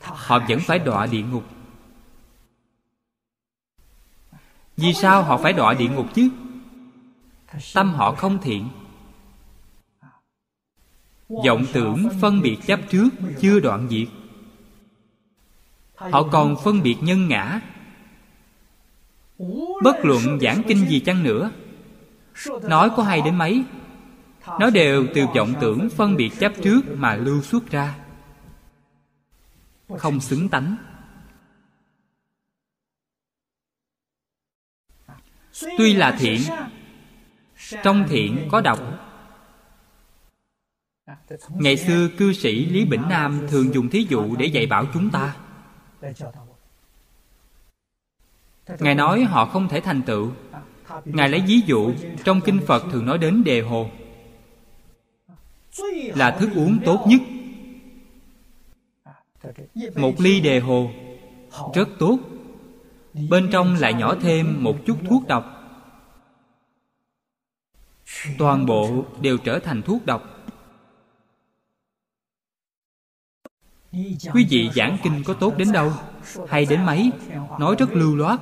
[0.00, 1.44] Họ vẫn phải đọa địa ngục.
[4.76, 6.30] Vì sao họ phải đọa địa ngục chứ?
[7.74, 8.68] Tâm họ không thiện.
[11.28, 13.08] Vọng tưởng phân biệt chấp trước,
[13.40, 14.08] chưa đoạn diệt.
[15.94, 17.60] Họ còn phân biệt nhân ngã.
[19.82, 21.50] Bất luận giảng kinh gì chăng nữa,
[22.62, 23.64] nói có hay đến mấy,
[24.60, 27.98] nó đều từ vọng tưởng phân biệt chấp trước mà lưu xuất ra.
[29.98, 30.76] Không xứng tánh.
[35.78, 36.40] Tuy là thiện
[37.82, 38.78] trong thiện có độc.
[41.48, 45.10] Ngày xưa, cư sĩ lý bỉnh nam thường dùng thí dụ để dạy bảo chúng
[45.10, 45.36] ta.
[48.78, 50.30] Ngài nói họ không thể thành tựu.
[51.04, 51.92] Ngài lấy ví dụ
[52.24, 53.90] trong kinh phật thường nói đến đề hồ.
[56.14, 57.20] Là thức uống tốt nhất.
[59.96, 60.90] Một ly đề hồ,
[61.74, 62.18] rất tốt.
[63.30, 65.51] Bên trong lại nhỏ thêm một chút thuốc độc
[68.38, 70.28] toàn bộ đều trở thành thuốc độc.
[74.32, 75.92] Quý vị giảng kinh có tốt đến đâu?
[76.48, 77.10] Hay đến mấy?
[77.58, 78.40] Nói rất lưu loát.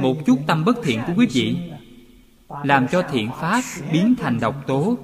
[0.00, 1.56] Một chút tâm bất thiện của quý vị
[2.64, 4.98] làm cho thiện pháp biến thành độc tố.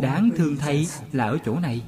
[0.00, 1.82] Đáng thương thay là ở chỗ này.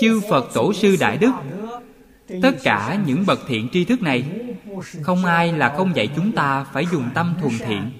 [0.00, 1.32] Chư phật tổ sư đại đức,
[2.42, 4.24] tất cả những bậc thiện tri thức này,
[5.02, 7.90] không ai là không dạy chúng ta phải dùng tâm thuần thiện.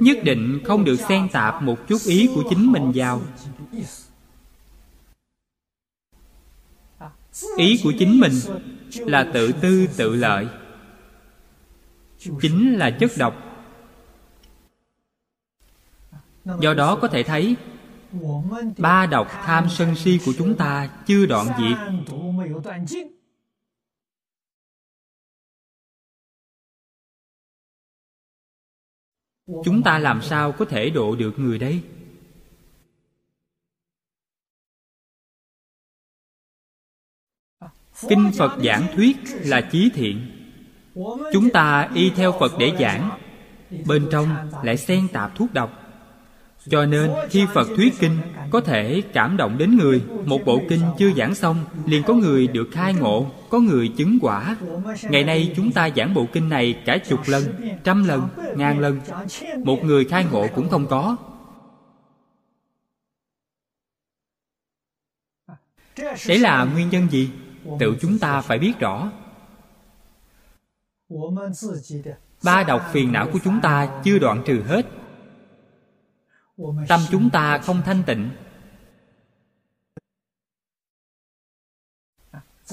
[0.00, 3.22] Nhất định không được xen tạp một chút ý của chính mình vào.
[7.56, 8.32] Ý của chính mình
[8.94, 10.46] là tự tư tự lợi,
[12.40, 13.34] chính là chất độc.
[16.60, 17.56] Do đó có thể thấy
[18.78, 21.78] ba độc tham sân si của chúng ta chưa đoạn diệt.
[29.64, 31.82] Chúng ta làm sao có thể độ được người đấy?
[38.08, 40.26] kinh phật giảng thuyết là chí thiện.
[41.32, 43.10] Chúng ta y theo phật để giảng.
[43.86, 45.81] Bên trong lại xen tạp thuốc độc
[46.70, 48.18] cho nên, khi phật thuyết kinh,
[48.50, 50.02] có thể cảm động đến người.
[50.26, 54.18] Một bộ kinh chưa giảng xong, liền có người được khai ngộ, có người chứng
[54.22, 54.56] quả.
[55.02, 57.42] Ngày nay, chúng ta giảng bộ kinh này cả chục lần,
[57.84, 59.00] trăm lần, ngàn lần.
[59.64, 61.16] Một người khai ngộ cũng không có.
[66.28, 67.30] Đấy là nguyên nhân gì?
[67.78, 69.10] Tự chúng ta phải biết rõ.
[72.44, 74.86] Ba độc phiền não của chúng ta chưa đoạn trừ hết
[76.88, 78.30] tâm chúng ta không thanh tịnh.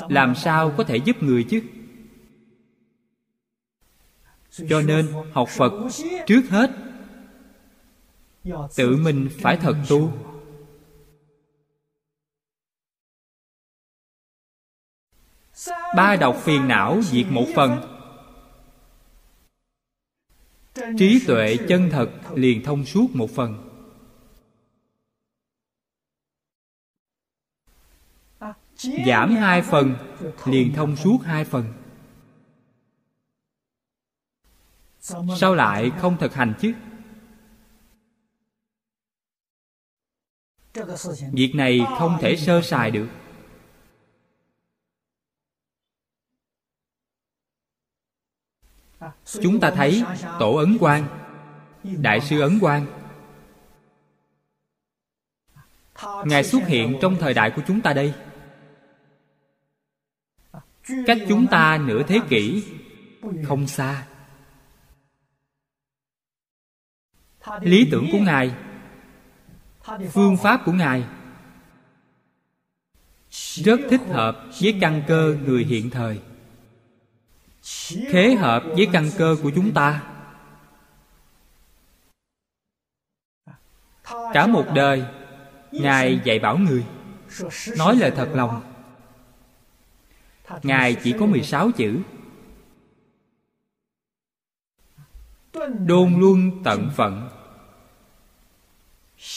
[0.09, 1.61] Làm sao có thể giúp người chứ?
[4.69, 5.73] Cho nên học phật
[6.27, 6.71] trước hết,
[8.75, 10.13] tự mình phải thật tu.
[15.95, 17.81] Ba độc phiền não diệt một phần.
[20.97, 23.68] Trí tuệ chân thật liền thông suốt một phần.
[29.07, 29.95] Giảm hai phần,
[30.45, 31.73] liền thông suốt hai phần.
[35.39, 36.73] Sao lại không thực hành chứ?
[41.31, 43.07] Việc này không thể sơ sài được.
[49.25, 50.03] Chúng ta thấy
[50.39, 51.07] tổ ấn quang,
[51.83, 52.85] đại sư ấn quang.
[56.25, 58.13] Ngài xuất hiện trong thời đại của chúng ta đây
[61.07, 62.63] cách chúng ta nửa thế kỷ
[63.43, 64.05] không xa.
[67.61, 68.55] Lý tưởng của ngài,
[70.11, 71.03] phương pháp của ngài
[73.63, 76.21] rất thích hợp với căn cơ người hiện thời.
[78.07, 80.03] Khế hợp với căn cơ của chúng ta.
[84.33, 85.05] Cả một đời,
[85.71, 86.85] ngài dạy bảo người,
[87.77, 88.68] nói lời thật lòng
[90.63, 92.01] ngài chỉ có 16 chữ.
[95.85, 97.29] Đôn luân tận phận.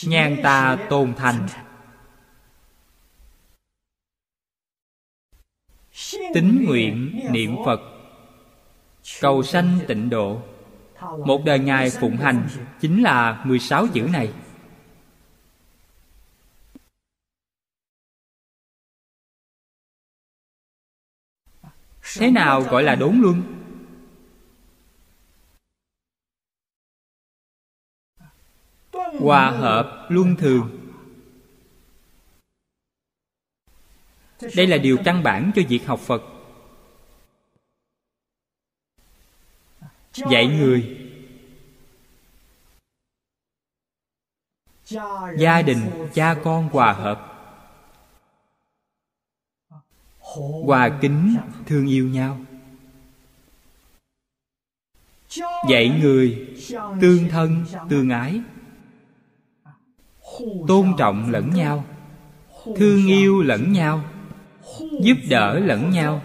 [0.07, 1.47] Nhan ta tôn thành.
[6.35, 7.81] Tính nguyện niệm phật.
[9.21, 10.43] Cầu sanh tịnh độ.
[11.25, 12.49] Một đời ngài phụng hành
[12.81, 14.33] chính là 16 chữ này.
[22.03, 23.59] Thế nào gọi là đốn luân?
[29.21, 30.79] Hòa hợp luân thường.
[34.57, 36.23] Đây là điều căn bản cho việc học phật.
[40.15, 40.99] Dạy người.
[45.37, 47.32] Gia đình, cha con hòa hợp
[50.65, 52.41] hòa kính thương yêu nhau.
[55.69, 56.57] Dạy người
[57.01, 58.41] tương thân tương ái.
[60.69, 61.85] Tôn trọng lẫn nhau.
[62.77, 64.05] Thương yêu lẫn nhau.
[65.03, 66.23] Giúp đỡ lẫn nhau.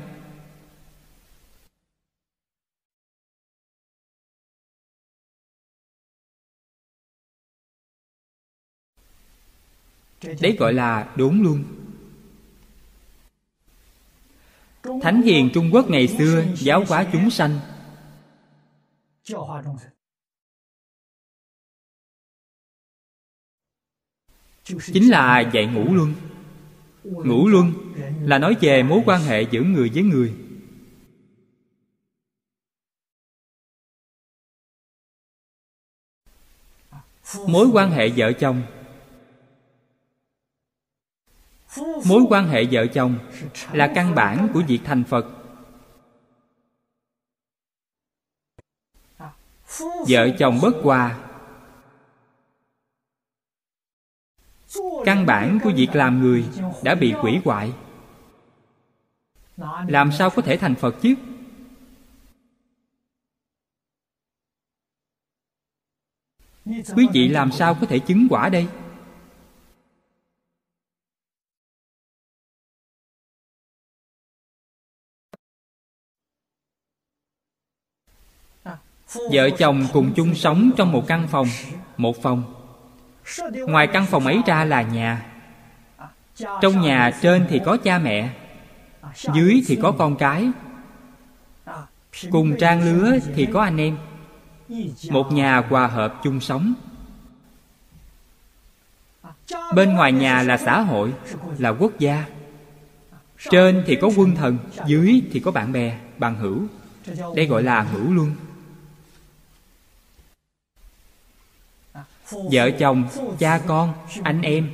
[10.42, 11.77] Đấy gọi là đốn luôn.
[15.02, 17.60] Thánh hiền trung quốc ngày xưa giáo hóa chúng sanh.
[24.64, 26.14] Chính là dạy ngũ luân.
[27.04, 27.74] Ngũ luân
[28.22, 30.34] là nói về mối quan hệ giữa người với người.
[37.48, 38.62] Mối quan hệ vợ chồng
[42.06, 43.20] mối quan hệ vợ chồng
[43.72, 45.26] là căn bản của việc thành phật.
[50.08, 51.20] Vợ chồng bất hòa.
[55.06, 56.46] Căn bản của việc làm người
[56.84, 57.74] đã bị quỷ hoại.
[59.88, 61.16] Làm sao có thể thành phật chứ?
[66.66, 68.68] Quý vị làm sao có thể chứng quả đây?
[79.14, 81.48] Vợ chồng cùng chung sống trong một căn phòng,
[81.98, 82.44] một phòng.
[83.68, 85.26] Ngoài căn phòng ấy ra là nhà.
[86.62, 88.30] Trong nhà trên thì có cha mẹ,
[89.34, 90.50] dưới thì có con cái.
[92.32, 93.98] Cùng trang lứa thì có anh em.
[95.10, 96.74] Một nhà hòa hợp chung sống.
[99.76, 101.14] Bên ngoài nhà là xã hội,
[101.58, 102.26] là quốc gia.
[103.50, 106.62] Trên thì có quân thần, dưới thì có bạn bè bằng hữu.
[107.36, 108.36] Đây gọi là hữu luân.
[112.32, 113.08] Vợ chồng,
[113.40, 114.70] cha con, anh em,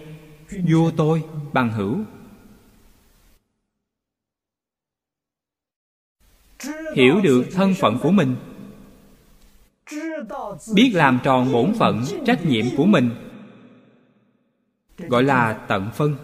[0.67, 1.23] vua tôi,
[1.53, 1.99] bằng hữu.
[6.95, 8.35] Hiểu được thân phận của mình.
[10.73, 13.09] Biết làm tròn bổn phận trách nhiệm của mình.
[14.97, 16.15] Gọi là tận phân.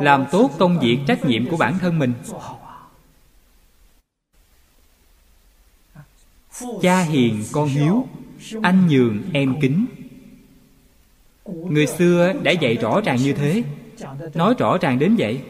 [0.00, 2.12] Làm tốt công việc trách nhiệm của bản thân mình.
[6.82, 8.08] Cha hiền con hiếu,
[8.62, 9.86] anh nhường em kính
[11.44, 13.62] người xưa đã dạy rõ ràng như thế.
[14.34, 15.42] nói rõ ràng đến vậy.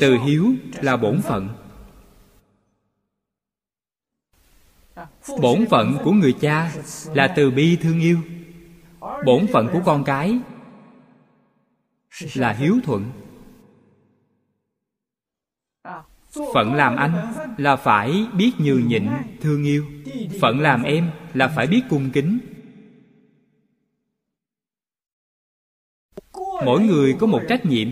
[0.00, 1.48] từ hiếu là bổn phận.
[5.40, 6.72] Bổn phận của người cha
[7.14, 8.18] là từ bi thương yêu.
[9.26, 10.38] Bổn phận của con cái
[12.34, 13.23] là hiếu thuận
[16.54, 19.08] phận làm anh là phải biết nhường nhịn,
[19.40, 19.84] thương yêu.
[20.40, 22.38] Phận làm em là phải biết cung kính.
[26.64, 27.88] Mỗi người có một trách nhiệm,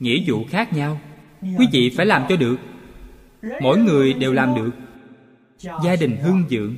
[0.00, 1.00] nghĩa vụ khác nhau.
[1.40, 2.56] Quý vị phải làm cho được.
[3.60, 4.70] Mỗi người đều làm được.
[5.84, 6.76] Gia đình hưng vượng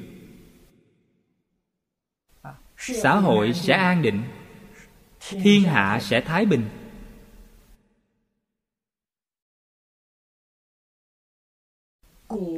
[2.77, 4.23] xã hội sẽ an định.
[5.31, 6.65] Thiên hạ sẽ thái bình.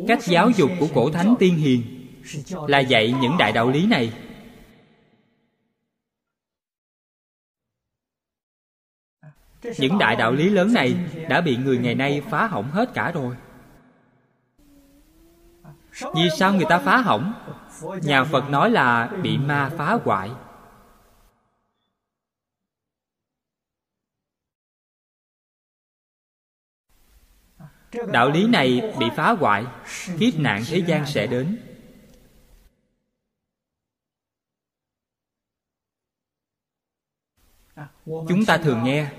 [0.08, 1.82] Cách giáo dục của cổ thánh tiên hiền
[2.68, 4.12] là dạy những đại đạo lý này.
[9.78, 10.96] Những đại đạo lý lớn này
[11.28, 13.36] đã bị người ngày nay phá hỏng hết cả rồi.
[16.14, 17.32] Vì sao người ta phá hỏng?
[18.02, 20.30] Nhà phật nói là bị ma phá hoại.
[28.12, 29.64] Đạo lý này bị phá hoại,
[30.18, 31.58] kiếp nạn thế gian sẽ đến.
[38.04, 39.10] Chúng ta thường nghe.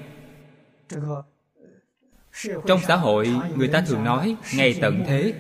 [2.68, 5.34] Trong xã hội, người ta thường nói, ngày tận thế.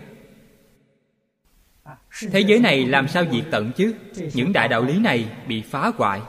[2.32, 3.96] Thế giới này làm sao diệt tận chứ?
[4.34, 6.22] Những đại đạo lý này bị phá hoại.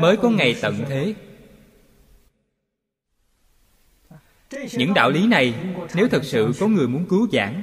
[0.00, 1.14] Mới có ngày tận thế.
[4.72, 5.54] Những đạo lý này,
[5.94, 7.62] nếu thật sự có người muốn cứu giảng,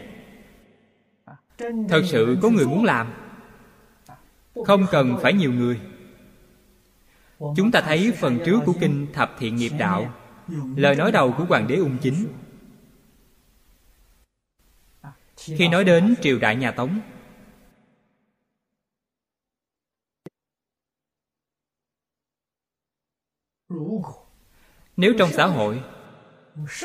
[1.89, 3.13] thật sự có người muốn làm,
[4.65, 5.79] không cần phải nhiều người.
[7.39, 10.13] Chúng ta thấy phần trước của kinh thập thiện nghiệp đạo,
[10.75, 12.27] lời nói đầu của hoàng đế ung chính.
[15.37, 16.99] Khi nói đến triều đại nhà tống
[24.97, 25.81] nếu trong xã hội,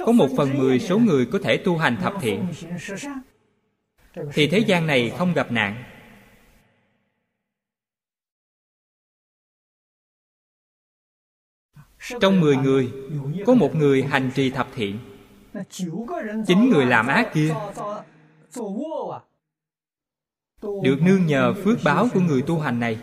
[0.07, 2.47] có một phần mười số người có thể tu hành thập thiện,
[4.33, 5.85] thì thế gian này không gặp nạn.
[12.21, 12.93] Trong mười người,
[13.47, 14.99] có một người hành trì thập thiện.
[16.47, 17.55] Chín người làm ác kia
[20.63, 22.99] được nương nhờ phước báo của người tu hành này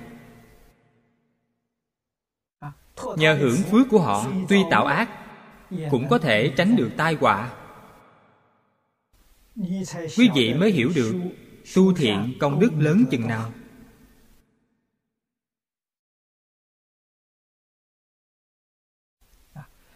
[3.18, 5.10] nhờ hưởng phước của họ, tuy tạo ác,
[5.92, 7.54] cũng có thể tránh được tai họa.
[10.18, 11.14] Quý vị mới hiểu được
[11.76, 13.52] tu thiện công đức lớn chừng nào.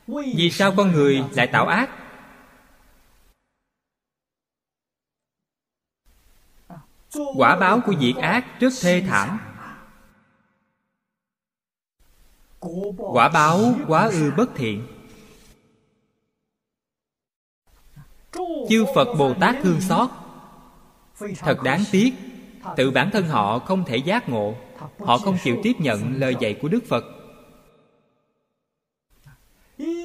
[0.07, 1.89] Vì sao con người lại tạo ác?
[7.35, 9.48] Quả báo của việc ác rất thê thảm.
[12.97, 14.87] Quả báo, quá ư bất thiện.
[18.69, 20.09] Chư phật bồ tát thương xót.
[21.39, 22.13] Thật đáng tiếc,
[22.77, 24.55] tự bản thân họ không thể giác ngộ,
[24.99, 27.03] họ không chịu tiếp nhận lời dạy của đức phật.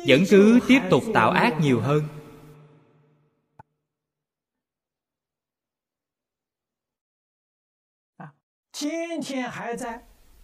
[0.09, 2.03] Vẫn cứ tiếp tục tạo ác nhiều hơn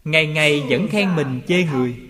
[0.05, 2.01] ngày ngày vẫn khen mình chê người.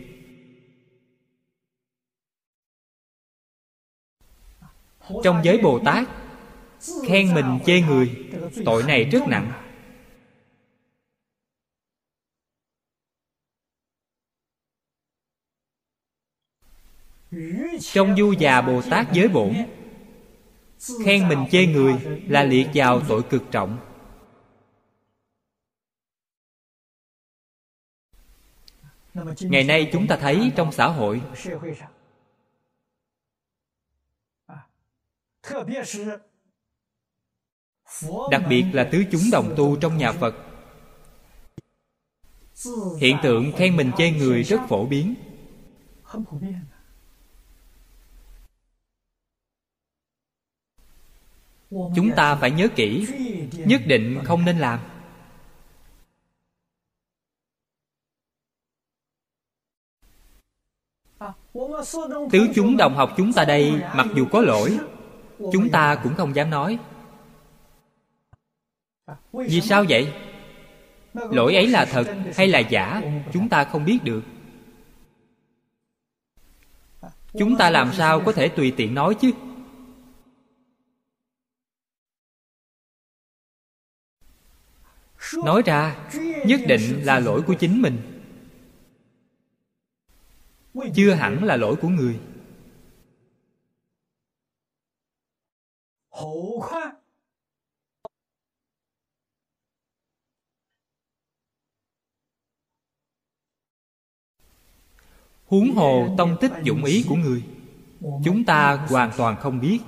[5.25, 6.09] Trong giới bồ tát,
[7.09, 8.29] khen mình chê người,
[8.65, 9.53] tội này rất nặng.
[17.81, 19.55] Trong du già bồ tát giới bổn,
[21.05, 21.95] khen mình chê người
[22.29, 23.90] là liệt vào tội cực trọng.
[29.41, 31.23] Ngày nay chúng ta thấy trong xã hội,
[38.31, 40.35] đặc biệt là tứ chúng đồng tu trong nhà phật.
[43.01, 45.15] Hiện tượng khen mình chê người rất phổ biến.
[51.71, 53.07] Chúng ta phải nhớ kỹ,
[53.53, 54.81] nhất định không nên làm.
[62.33, 64.79] Tứ chúng đồng học chúng ta đây, mặc dù có lỗi,
[65.39, 66.79] chúng ta cũng không dám nói.
[69.33, 70.13] Vì sao vậy?
[71.15, 72.05] Lỗi ấy là thật
[72.37, 73.03] hay là giả?
[73.33, 74.23] Chúng ta không biết được.
[77.39, 79.31] Chúng ta làm sao có thể tùy tiện nói chứ?
[85.45, 85.97] Nói ra,
[86.47, 88.20] nhất định là lỗi của chính mình
[90.95, 92.21] chưa hẳn là lỗi của người.
[105.47, 107.45] Huống hồ tông tích dụng ý của người
[108.25, 109.79] chúng ta hoàn toàn không biết.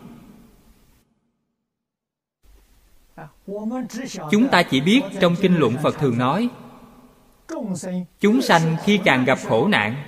[4.30, 6.48] Chúng ta chỉ biết trong kinh luận phật thường nói
[8.20, 10.04] chúng sanh khi càng gặp khổ nạn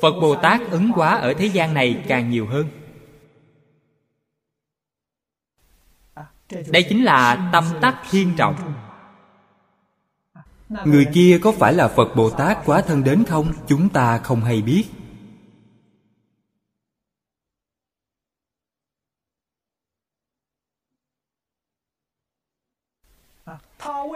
[0.00, 2.66] phật bồ tát ứng hóa ở thế gian này càng nhiều hơn.
[6.68, 8.74] Đây chính là tâm tắc thiên trọng.
[10.84, 13.52] Người kia có phải là phật bồ tát quá thân đến không?
[13.68, 14.84] Chúng ta không hay biết.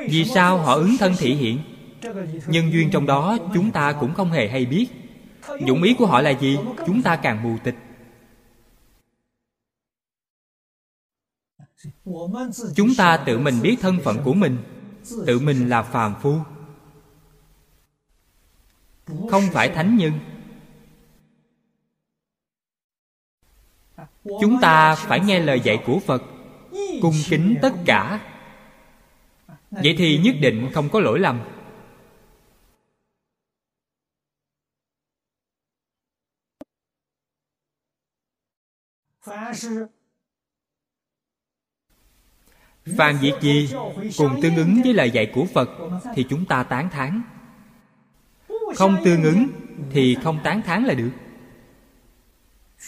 [0.08, 1.73] Vì sao họ ứng thân thị hiện
[2.46, 4.86] nhân duyên trong đó chúng ta cũng không hề hay biết.
[5.66, 6.58] Dụng ý của họ là gì?
[6.86, 7.74] Chúng ta càng mù tịch
[12.76, 14.58] chúng ta tự mình biết thân phận của mình.
[15.26, 16.38] Tự mình là phàm phu.
[19.30, 20.12] Không phải thánh nhân.
[24.24, 26.22] Chúng ta phải nghe lời dạy của phật,
[27.02, 28.20] cung kính tất cả.
[29.70, 31.40] Vậy thì nhất định không có lỗi lầm.
[42.96, 43.68] Phàm việc gì
[44.18, 45.70] cùng tương ứng với lời dạy của phật
[46.14, 47.22] thì chúng ta tán thán.
[48.76, 49.48] không tương ứng
[49.90, 51.10] thì không tán thán là được.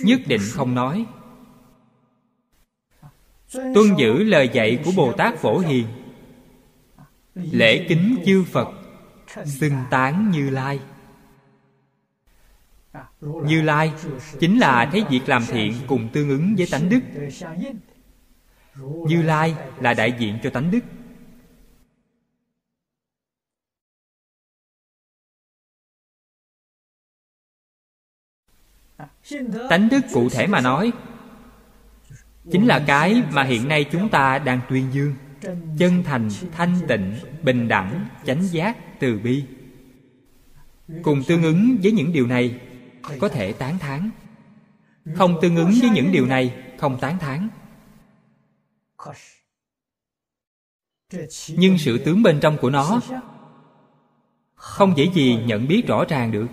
[0.00, 1.06] Nhất định không nói.
[3.52, 5.86] Tuân giữ lời dạy của bồ tát phổ hiền.
[7.34, 8.68] lễ kính chư phật
[9.44, 10.80] xưng tán như lai
[13.20, 13.92] như lai
[14.40, 17.00] chính là thấy việc làm thiện cùng tương ứng với tánh đức.
[19.08, 20.80] Như lai là đại diện cho tánh đức.
[29.70, 30.92] Tánh đức cụ thể mà nói
[32.52, 35.14] chính là cái mà hiện nay chúng ta đang tuyên dương.
[35.78, 39.44] Chân thành, thanh tịnh, bình đẳng, chánh giác, từ bi.
[41.02, 42.60] Cùng tương ứng với những điều này
[43.20, 44.10] có thể tán thán.
[45.14, 47.48] Không tương ứng với những điều này, không tán thán.
[51.48, 53.00] Nhưng sự tướng bên trong của nó
[54.54, 56.46] không dễ gì nhận biết rõ ràng được.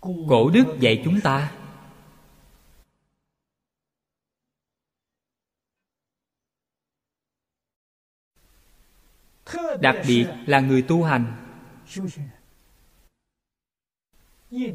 [0.00, 1.52] Cổ đức dạy chúng ta.
[9.80, 11.36] Đặc biệt là người tu hành.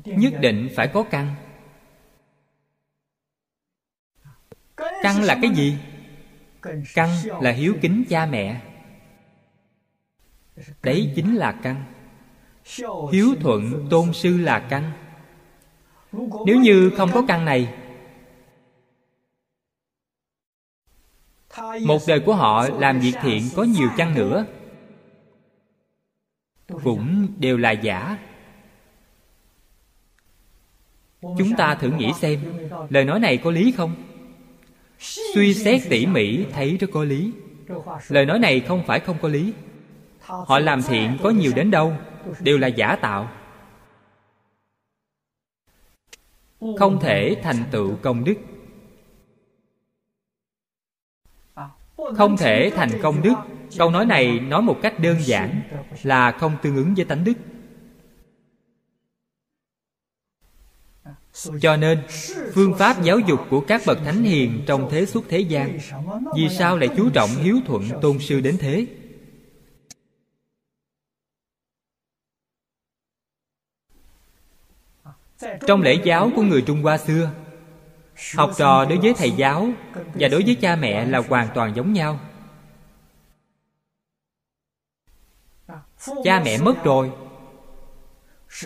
[0.06, 1.36] Nhất định phải có căn.
[4.78, 5.78] Căn là cái gì?
[6.94, 7.10] Căn
[7.42, 8.62] là hiếu kính cha mẹ.
[10.84, 11.86] Đấy chính là căn.
[13.12, 15.05] Hiếu thuận tôn sư là căn
[16.46, 17.74] nếu như không có căn này,
[21.86, 24.46] một đời của họ làm việc thiện có nhiều chăng nữa?
[26.84, 28.18] Cũng đều là giả.
[31.22, 32.40] Chúng ta thử nghĩ xem,
[32.90, 33.96] lời nói này có lý không?
[35.34, 37.32] Suy xét tỉ mỉ thấy rất có lý.
[38.08, 39.54] Lời nói này không phải không có lý.
[40.22, 41.94] Họ làm thiện có nhiều đến đâu,
[42.40, 43.30] đều là giả tạo.
[46.78, 48.36] Không thể thành tựu công đức.
[52.18, 53.34] Không thể thành công đức.
[53.78, 55.62] Câu nói này nói một cách đơn giản
[56.04, 57.34] là không tương ứng với tánh đức.
[61.62, 62.00] Cho nên,
[62.54, 65.78] phương pháp giáo dục của các bậc thánh hiền trong thế xuất thế gian,
[66.36, 68.86] vì sao lại chú trọng hiếu thuận tôn sư đến thế?
[75.68, 77.30] Trong lễ giáo của người trung hoa xưa,
[78.36, 79.68] học trò đối với thầy giáo
[80.14, 82.20] và đối với cha mẹ là hoàn toàn giống nhau.
[86.24, 87.12] Cha mẹ mất rồi,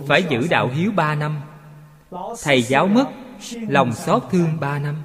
[0.07, 1.41] phải giữ đạo hiếu ba năm.
[2.43, 3.05] Thầy giáo mất,
[3.53, 4.95] lòng xót thương ba năm.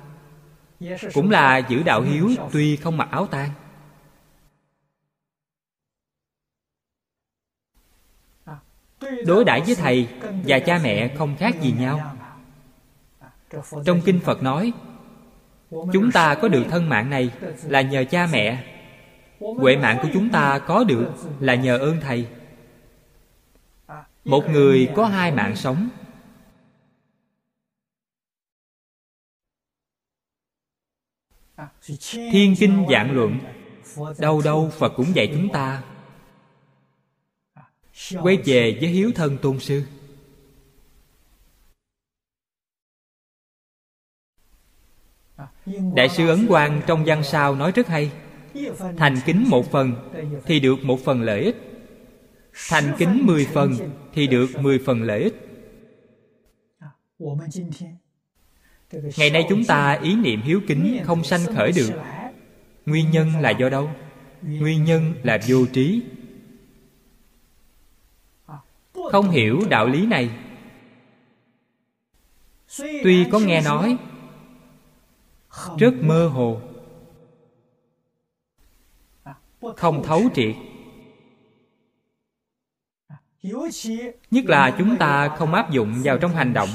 [1.14, 3.50] Cũng là giữ đạo hiếu tuy không mặc áo tang.
[9.26, 10.08] Đối đãi với thầy
[10.46, 12.16] và cha mẹ không khác gì nhau.
[13.84, 14.72] Trong kinh phật nói,
[15.70, 17.30] chúng ta có được thân mạng này
[17.68, 18.64] là nhờ cha mẹ.
[19.38, 22.26] Huệ mạng của chúng ta có được là nhờ ơn thầy.
[24.24, 25.88] Một người có hai mạng sống.
[32.10, 33.38] Thiên kinh giảng luận,
[34.18, 35.82] đâu đâu phật cũng dạy chúng ta
[38.22, 39.84] quay về với hiếu thân tôn sư.
[45.94, 48.10] Đại sư ấn quang trong văn sao nói rất hay.
[48.96, 50.10] Thành kính một phần
[50.44, 51.56] thì được một phần lợi ích.
[52.68, 53.72] Thành kính mười phần
[54.12, 55.34] thì được mười phần lợi ích.
[59.16, 61.90] Ngày nay chúng ta ý niệm hiếu kính không sanh khởi được.
[62.86, 63.90] Nguyên nhân là do đâu?
[64.42, 66.02] Nguyên nhân là vô trí
[69.12, 70.30] không hiểu đạo lý này.
[72.78, 73.96] Tuy có nghe nói,
[75.78, 76.60] rất mơ hồ.
[79.76, 80.56] Không thấu triệt.
[84.30, 86.68] Nhất là chúng ta không áp dụng vào trong hành động.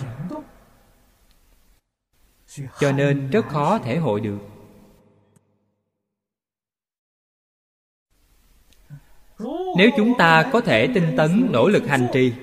[2.80, 4.39] Cho nên rất khó thể hội được.
[9.80, 12.34] Nếu chúng ta có thể tinh tấn nỗ lực hành trì,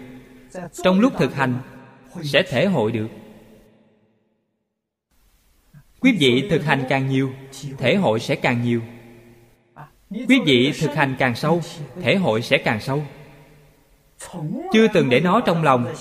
[0.82, 1.58] trong lúc thực hành,
[2.22, 3.08] sẽ thể hội được.
[6.00, 7.32] Quý vị thực hành càng nhiều,
[7.78, 8.80] thể hội sẽ càng nhiều.
[10.10, 11.62] Quý vị thực hành càng sâu,
[12.02, 13.04] thể hội sẽ càng sâu.
[14.72, 15.94] Chưa từng để nó trong lòng.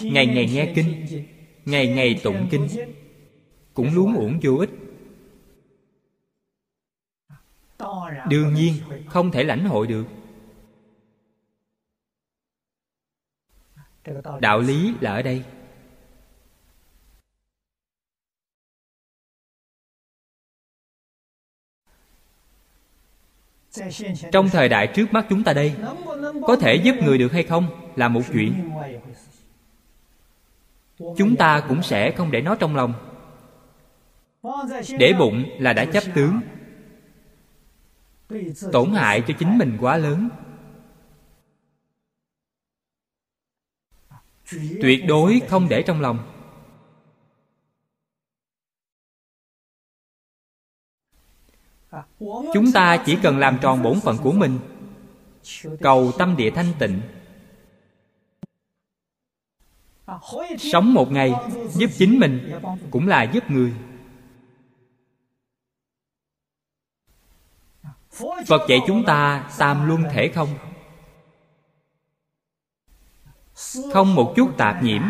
[0.00, 1.06] Ngày ngày nghe kinh,
[1.64, 2.68] ngày ngày tụng kinh.
[3.74, 4.70] Cũng luống uổng vô ích.
[8.28, 8.74] Đương nhiên,
[9.08, 10.04] không thể lãnh hội được.
[14.40, 15.44] Đạo lý là ở đây.
[24.32, 25.74] Trong thời đại trước mắt chúng ta đây,
[26.46, 28.70] có thể giúp người được hay không là một chuyện.
[30.98, 32.94] Chúng ta cũng sẽ không để nó trong lòng.
[34.98, 36.40] Để bụng là đã chấp tướng
[38.72, 40.28] tổn hại cho chính mình quá lớn.
[44.82, 46.30] Tuyệt đối không để trong lòng.
[52.54, 54.58] Chúng ta chỉ cần làm tròn bổn phận của mình.
[55.80, 57.00] Cầu tâm địa thanh tịnh.
[60.58, 61.32] Sống một ngày
[61.70, 63.72] giúp chính mình cũng là giúp người.
[68.46, 70.48] Phật dạy chúng ta tam luân thể không?
[73.92, 75.02] Không một chút tạp nhiễm.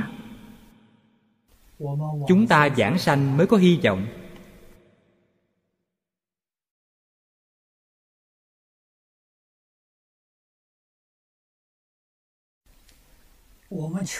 [2.28, 4.06] Chúng ta giảng sanh mới có hy vọng.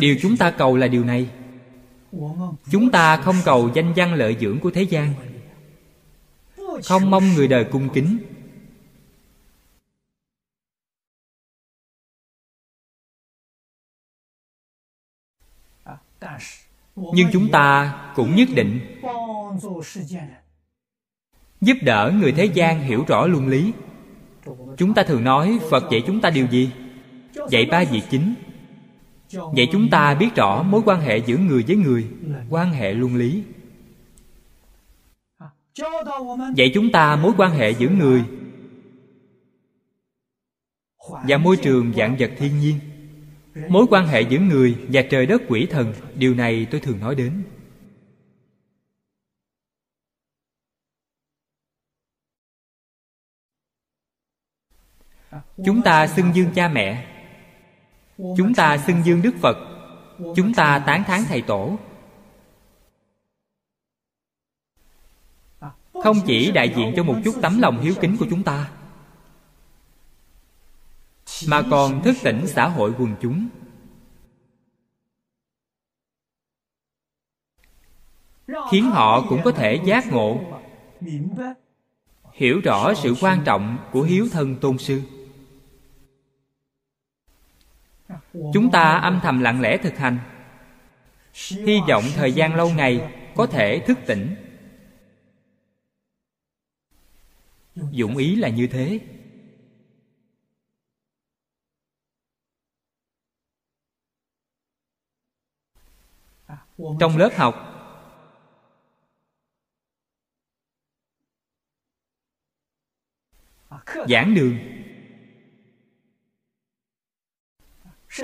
[0.01, 1.31] Điều chúng ta cầu là điều này.
[2.71, 5.15] Chúng ta không cầu danh văn lợi dưỡng của thế gian.
[6.85, 8.34] Không mong người đời cung kính.
[16.97, 18.81] Nhưng chúng ta cũng nhất định
[21.61, 23.73] giúp đỡ người thế gian hiểu rõ luân lý.
[24.77, 26.71] Chúng ta thường nói phật dạy chúng ta điều gì?
[27.51, 28.35] Dạy ba việc chính.
[29.33, 32.07] Vậy chúng ta biết rõ mối quan hệ giữa người với người,
[32.51, 33.43] quan hệ luân lý.
[36.57, 38.25] Vậy chúng ta mối quan hệ giữa người
[41.29, 42.79] và môi trường dạng vật thiên nhiên
[43.69, 47.15] mối quan hệ giữa người và trời đất quỷ thần, điều này tôi thường nói
[47.15, 47.45] đến.
[55.65, 57.07] Chúng ta xưng dương cha mẹ.
[58.17, 59.57] Chúng ta xưng dương đức phật.
[60.37, 61.79] Chúng ta tán thán thầy tổ.
[66.03, 68.71] Không chỉ đại diện cho một chút tấm lòng hiếu kính của chúng ta
[71.49, 73.49] mà còn thức tỉnh xã hội quần chúng.
[78.71, 80.41] Khiến họ cũng có thể giác ngộ,
[82.33, 85.03] hiểu rõ sự quan trọng của hiếu thân tôn sư.
[88.33, 90.19] Chúng ta âm thầm lặng lẽ thực hành.
[91.49, 94.35] Hy vọng thời gian lâu ngày có thể thức tỉnh.
[97.91, 99.01] Dụng ý là như thế.
[107.01, 107.55] Trong lớp học
[114.09, 114.57] giảng đường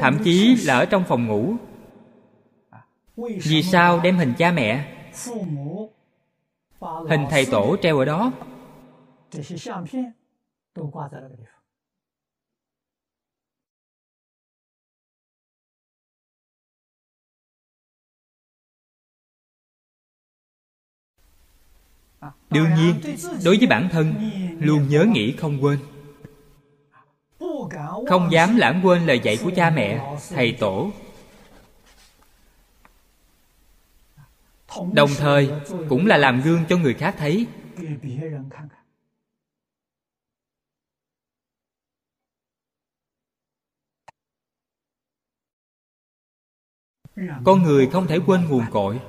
[0.00, 1.54] thậm chí là ở trong phòng ngủ
[3.16, 4.96] vì sao đem hình cha mẹ
[7.08, 8.32] hình thầy tổ treo ở đó
[22.50, 22.94] đương nhiên,
[23.44, 24.14] đối với bản thân,
[24.60, 25.78] luôn nhớ nghĩ không quên.
[28.08, 30.90] Không dám lãng quên lời dạy của cha mẹ, thầy tổ.
[34.92, 35.50] Đồng thời,
[35.88, 37.46] cũng là làm gương cho người khác thấy.
[47.44, 49.00] Con người không thể quên nguồn cội.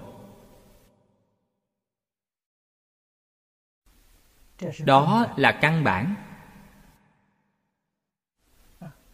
[4.83, 6.15] Đó là căn bản.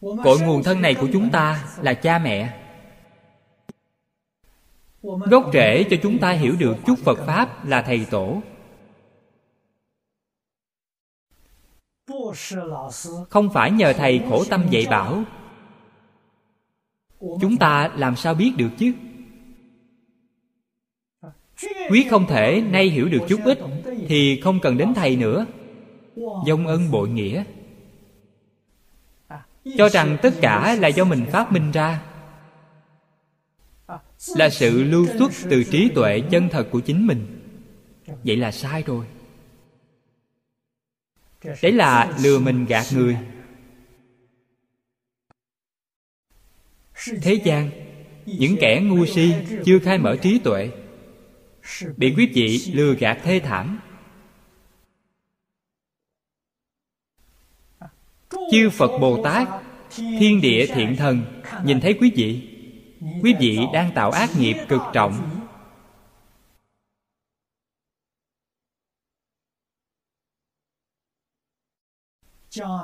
[0.00, 2.64] Cội nguồn thân này của chúng ta là cha mẹ.
[5.02, 8.42] Gốc rễ cho chúng ta hiểu được chút phật pháp là thầy tổ.
[13.30, 15.22] Không phải nhờ thầy khổ tâm dạy bảo.
[17.20, 18.92] Chúng ta làm sao biết được chứ?
[21.90, 23.58] Quyết không thể nay hiểu được chút ít
[24.08, 25.46] thì không cần đến thầy nữa.
[26.46, 27.44] Dông ân bội nghĩa.
[29.78, 32.02] Cho rằng tất cả là do mình phát minh ra.
[34.36, 37.40] Là sự lưu xuất từ trí tuệ chân thật của chính mình.
[38.24, 39.06] Vậy là sai rồi.
[41.62, 43.16] Đấy là lừa mình gạt người.
[47.22, 47.70] Thế gian,
[48.26, 50.70] những kẻ ngu si chưa khai mở trí tuệ,
[51.96, 53.80] bị quý vị lừa gạt thê thảm.
[58.50, 59.48] chư phật bồ tát,
[59.96, 62.54] thiên địa thiện thần, nhìn thấy quý vị.
[63.22, 65.38] Quý vị đang tạo ác nghiệp cực trọng.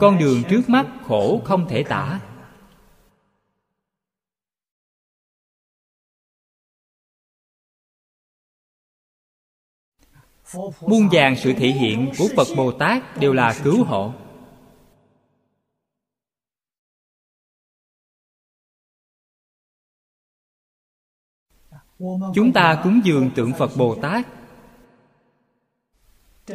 [0.00, 2.20] Con đường trước mắt khổ không thể tả.
[10.80, 14.12] Muôn vàng sự thể hiện của phật bồ tát đều là cứu hộ.
[22.34, 24.26] Chúng ta cúng dường tượng phật bồ tát.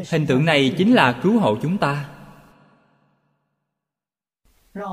[0.09, 2.09] Hình tượng này chính là cứu hộ chúng ta.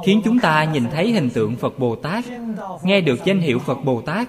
[0.07, 2.25] Khiến chúng ta nhìn thấy hình tượng phật bồ tát,
[2.83, 4.29] nghe được danh hiệu phật bồ tát.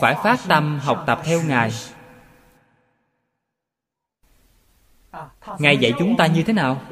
[0.00, 1.70] Phải phát tâm học tập theo ngài.
[5.58, 6.82] Ngài dạy chúng ta như thế nào?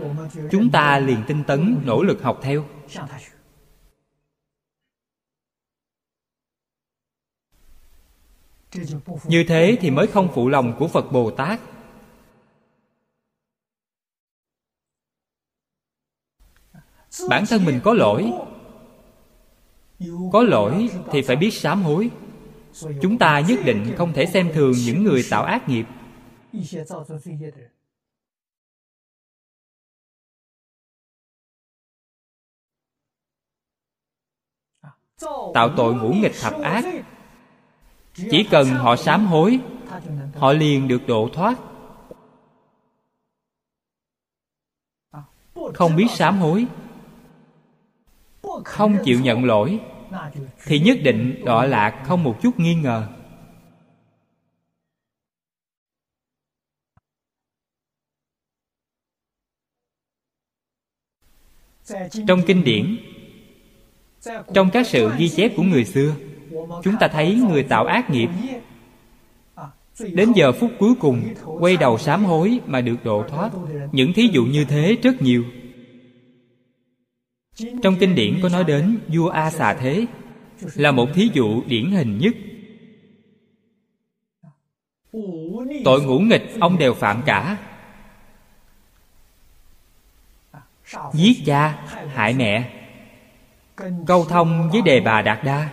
[0.50, 2.64] Chúng ta liền tinh tấn, nỗ lực học theo.
[9.24, 11.60] Như thế thì mới không phụ lòng của phật bồ tát.
[17.28, 18.32] Bản thân mình có lỗi.
[20.32, 22.10] Có lỗi thì phải biết sám hối.
[23.02, 25.86] Chúng ta nhất định không thể xem thường những người tạo ác nghiệp.
[35.54, 36.84] Tạo tội ngũ nghịch thập ác.
[38.14, 39.58] Chỉ cần họ sám hối,
[40.36, 41.58] họ liền được độ thoát.
[45.74, 46.66] Không biết sám hối,
[48.64, 49.80] không chịu nhận lỗi,
[50.64, 53.08] thì nhất định đọa lạc không một chút nghi ngờ.
[62.26, 63.09] Trong kinh điển
[64.54, 66.14] trong các sự ghi chép của người xưa,
[66.82, 68.28] chúng ta thấy người tạo ác nghiệp.
[70.12, 73.50] Đến giờ phút cuối cùng, quay đầu sám hối mà được độ thoát.
[73.92, 75.44] Những thí dụ như thế rất nhiều.
[77.82, 80.06] Trong kinh điển có nói đến vua a xà thế,
[80.74, 82.34] là một thí dụ điển hình nhất.
[85.84, 87.56] Tội ngũ nghịch, ông đều phạm cả.
[91.12, 92.79] Giết cha, hại mẹ
[94.06, 95.68] câu thông với đề bà đạt đa.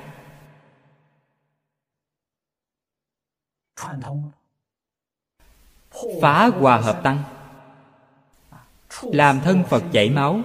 [6.21, 7.23] Phá hòa hợp tăng.
[9.01, 10.39] Làm thân phật chảy máu.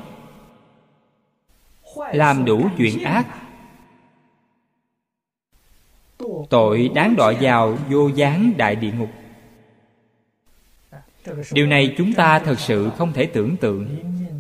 [2.13, 3.27] Làm đủ chuyện ác.
[6.51, 9.11] Tội đáng đọa vào vô gián đại địa ngục.
[11.53, 13.89] Điều này chúng ta thật sự không thể tưởng tượng.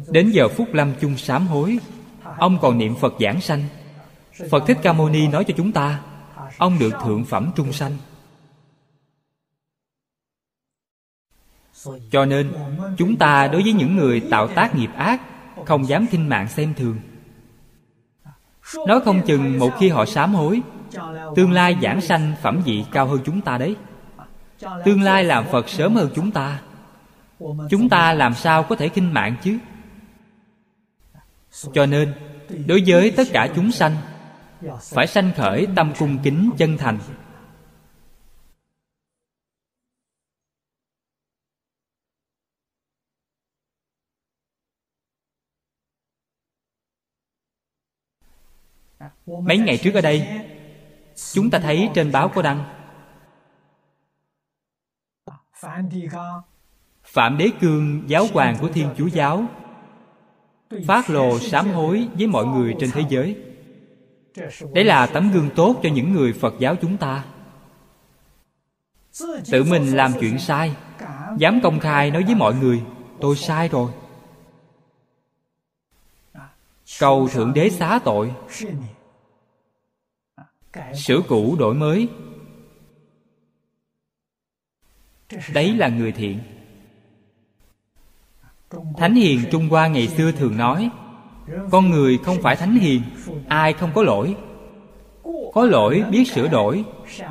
[0.08, 1.78] Đến giờ phút lâm chung sám hối
[2.38, 3.64] ông còn niệm phật giảng sanh.
[4.50, 6.00] Phật thích ca mâu ni nói cho chúng ta,
[6.58, 7.92] ông được thượng phẩm trung sanh.
[12.10, 12.52] Cho nên,
[12.98, 15.20] chúng ta đối với những người tạo tác nghiệp ác,
[15.66, 16.96] không dám kinh mạng xem thường.
[18.86, 20.62] Nói không chừng một khi họ sám hối,
[21.36, 23.76] tương lai giảng sanh phẩm vị cao hơn chúng ta đấy.
[24.84, 26.60] Tương lai làm phật sớm hơn chúng ta.
[27.70, 29.58] Chúng ta làm sao có thể kinh mạng chứ?
[31.52, 32.14] Cho nên,
[32.66, 33.96] đối với tất cả chúng sanh,
[34.80, 36.98] phải sanh khởi tâm cung kính chân thành.
[49.26, 50.28] Mấy ngày trước ở đây,
[51.32, 52.64] chúng ta thấy trên báo có đăng,
[57.04, 59.46] phạm đế cương giáo hoàng của thiên chúa giáo
[60.86, 63.36] phát lộ sám hối với mọi người trên thế giới.
[64.74, 67.24] Đấy là tấm gương tốt cho những người phật giáo chúng ta.
[69.50, 70.76] Tự mình làm chuyện sai,
[71.38, 72.82] dám công khai nói với mọi người,
[73.20, 73.92] tôi sai rồi.
[77.00, 78.32] Cầu thượng đế xá tội.
[80.94, 82.08] Sửa cũ đổi mới.
[85.52, 86.40] Đấy là người thiện
[88.96, 90.90] thánh hiền trung hoa ngày xưa thường nói,
[91.70, 93.02] con người không phải thánh hiền,
[93.48, 94.36] ai không có lỗi?
[95.52, 96.84] Có lỗi biết sửa đổi,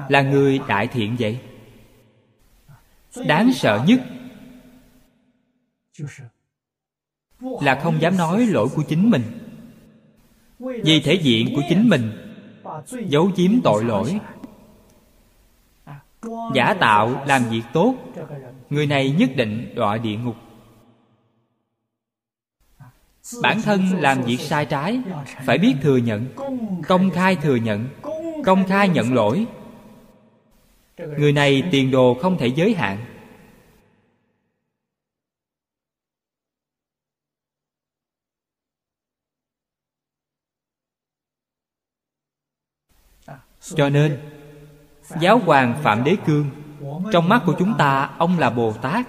[0.09, 1.39] là người đại thiện vậy.
[3.27, 4.01] Đáng sợ nhất
[7.61, 9.23] là không dám nói lỗi của chính mình.
[10.59, 12.11] Vì thể diện của chính mình,
[13.07, 14.19] giấu giếm tội lỗi.
[16.55, 17.95] Giả tạo làm việc tốt,
[18.69, 20.35] người này nhất định đọa địa ngục
[23.41, 25.01] bản thân làm việc sai trái,
[25.45, 26.27] phải biết thừa nhận,
[26.87, 27.87] công khai thừa nhận,
[28.45, 29.45] công khai nhận lỗi.
[30.97, 33.05] Người này tiền đồ không thể giới hạn.
[43.75, 44.19] Cho nên,
[45.21, 46.49] giáo hoàng phạm đế cương,
[47.13, 49.07] trong mắt của chúng ta, ông là bồ tát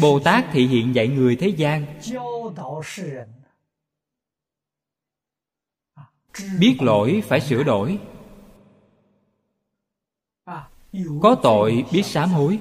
[0.00, 1.86] bồ tát thị hiện dạy người thế gian.
[6.58, 7.98] biết lỗi phải sửa đổi.
[11.22, 12.58] có tội biết sám hối.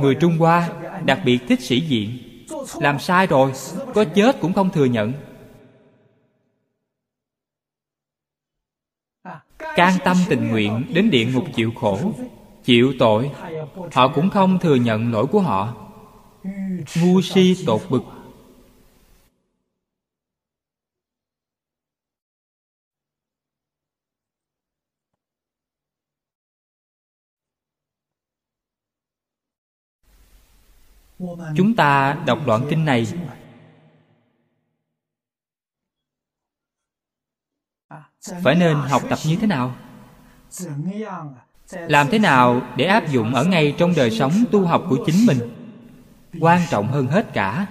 [0.00, 0.70] người trung hoa
[1.04, 2.18] đặc biệt thích sĩ diện.
[2.80, 3.52] làm sai rồi
[3.94, 5.12] có chết cũng không thừa nhận
[9.76, 11.98] can tâm tình nguyện đến địa ngục chịu khổ,
[12.64, 13.30] chịu tội,
[13.92, 15.74] họ cũng không thừa nhận lỗi của họ.
[16.96, 18.02] Ngu si tột bực.
[31.56, 33.06] Chúng ta đọc đoạn kinh này.
[38.42, 39.74] Phải nên học tập như thế nào?
[41.70, 45.26] Làm thế nào để áp dụng ở ngay trong đời sống tu học của chính
[45.26, 45.38] mình?
[46.40, 47.66] Quan trọng hơn hết cả.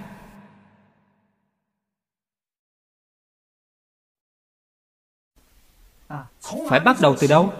[6.69, 7.53] Phải bắt đầu từ đâu?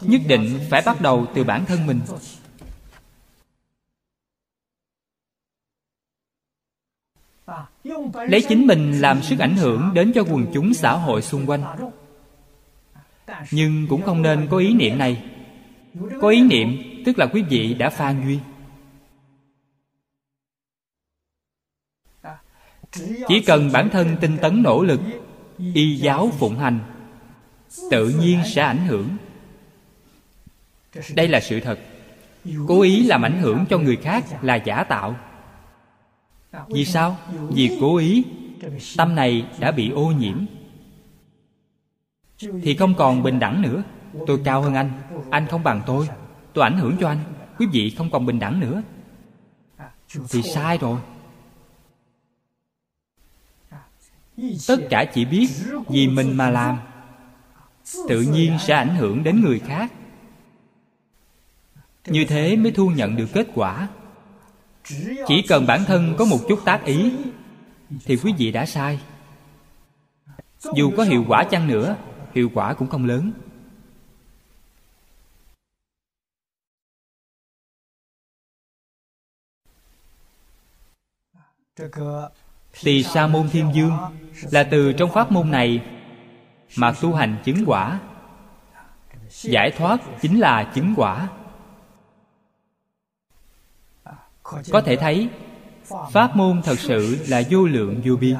[0.00, 2.00] Nhất định phải bắt đầu từ bản thân mình.
[8.14, 11.64] Lấy chính mình làm sức ảnh hưởng đến cho quần chúng xã hội xung quanh
[13.50, 15.22] nhưng cũng không nên có ý niệm này.
[16.20, 18.40] Có ý niệm tức là quý vị đã pha duyên
[23.28, 25.00] chỉ cần bản thân tinh tấn nỗ lực,
[25.74, 26.80] y giáo phụng hành,
[27.90, 29.08] tự nhiên sẽ ảnh hưởng.
[31.14, 31.78] Đây là sự thật.
[32.68, 35.16] Cố ý làm ảnh hưởng cho người khác là giả tạo.
[36.68, 37.16] Vì sao?
[37.50, 38.24] Vì cố ý.
[38.96, 40.46] Tâm này đã bị ô nhiễm
[42.38, 43.82] thì không còn bình đẳng nữa.
[44.26, 44.92] Tôi cao hơn anh.
[45.30, 46.08] Anh không bằng tôi.
[46.52, 47.18] Tôi ảnh hưởng cho anh.
[47.58, 48.82] Quý vị không còn bình đẳng nữa.
[50.30, 51.00] Thì sai rồi.
[54.68, 55.48] Tất cả chỉ biết
[55.88, 56.78] vì mình mà làm.
[58.08, 59.92] Tự nhiên sẽ ảnh hưởng đến người khác.
[62.06, 63.88] Như thế mới thu nhận được kết quả.
[65.26, 67.12] Chỉ cần bản thân có một chút tác ý,
[68.04, 69.00] thì quý vị đã sai.
[70.74, 71.96] Dù có hiệu quả chăng nữa
[72.36, 73.32] hiệu quả cũng không lớn.
[82.82, 83.92] Tỳ sa môn thiên dương
[84.50, 85.84] là từ trong pháp môn này
[86.76, 88.00] mà tu hành chứng quả.
[89.30, 91.28] Giải thoát chính là chứng quả.
[94.42, 95.28] Có thể thấy,
[96.12, 98.36] pháp môn thật sự là vô lượng vô biên.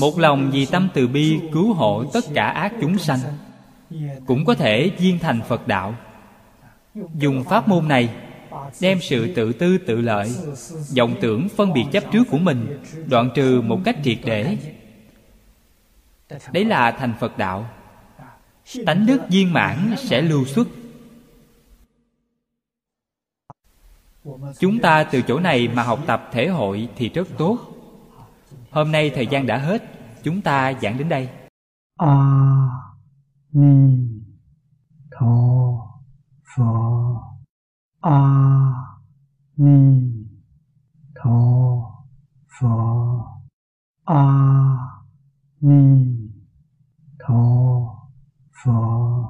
[0.00, 3.18] Một lòng vì tâm từ bi cứu hộ tất cả ác chúng sanh,
[4.26, 5.94] cũng có thể viên thành phật đạo.
[7.14, 8.08] Dùng pháp môn này
[8.80, 10.34] đem sự tự tư tự lợi,
[10.96, 14.56] vọng tưởng phân biệt chấp trước của mình, đoạn trừ một cách triệt để.
[16.52, 17.70] Đấy là thành phật đạo.
[18.86, 20.68] Tánh đức viên mãn sẽ lưu xuất.
[24.58, 27.69] Chúng ta từ chỗ này mà học tập thể hội thì rất tốt
[28.70, 29.82] hôm nay thời gian đã hết,
[30.22, 31.28] chúng ta giảng đến đây.
[31.96, 32.66] A
[33.52, 34.08] ni
[35.10, 35.26] tho
[36.56, 37.22] pho.
[38.00, 38.20] A
[39.56, 40.12] ni
[41.14, 41.40] tho
[42.60, 43.26] pho.
[44.04, 44.24] A
[45.60, 46.06] ni
[47.18, 47.44] tho
[48.64, 49.20] pho.